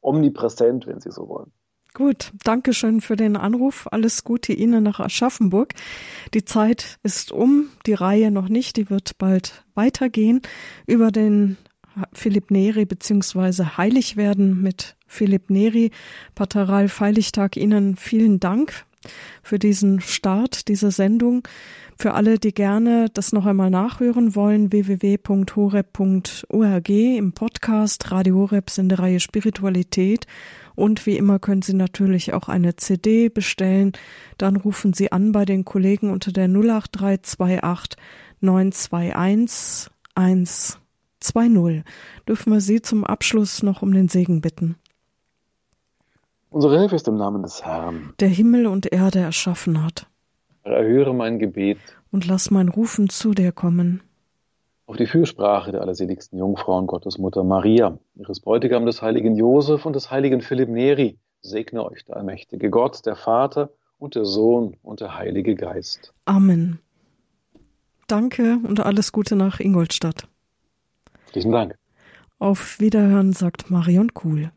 [0.00, 1.52] omnipräsent, wenn Sie so wollen.
[1.96, 3.86] Gut, danke schön für den Anruf.
[3.92, 5.74] Alles Gute Ihnen nach Aschaffenburg.
[6.34, 10.42] Die Zeit ist um, die Reihe noch nicht, die wird bald weitergehen
[10.88, 11.56] über den
[12.12, 15.92] Philipp Neri beziehungsweise Heilig werden mit Philipp Neri.
[16.34, 18.84] Pater Ralf Heiligtag Ihnen vielen Dank
[19.44, 21.46] für diesen Start, diese Sendung.
[21.96, 25.28] Für alle, die gerne das noch einmal nachhören wollen, www.horeb.org
[26.88, 30.26] im Podcast Radio Horeb in der Reihe Spiritualität
[30.74, 33.92] und wie immer können Sie natürlich auch eine CD bestellen.
[34.38, 37.96] Dann rufen Sie an bei den Kollegen unter der 08328
[38.40, 41.84] 921 120.
[42.28, 44.76] Dürfen wir Sie zum Abschluss noch um den Segen bitten.
[46.50, 50.06] Unsere Hilfe ist im Namen des Herrn, der Himmel und Erde erschaffen hat.
[50.62, 51.78] Erhöre mein Gebet
[52.10, 54.02] und lass mein Rufen zu dir kommen
[54.86, 60.10] auf die Fürsprache der allerseligsten Jungfrauen Gottesmutter Maria, ihres Bräutigam des heiligen Josef und des
[60.10, 65.16] heiligen Philipp Neri, segne euch der allmächtige Gott, der Vater und der Sohn und der
[65.16, 66.12] Heilige Geist.
[66.26, 66.78] Amen.
[68.06, 70.28] Danke und alles Gute nach Ingolstadt.
[71.32, 71.78] Vielen Dank.
[72.38, 74.52] Auf Wiederhören sagt Marion Kuhl.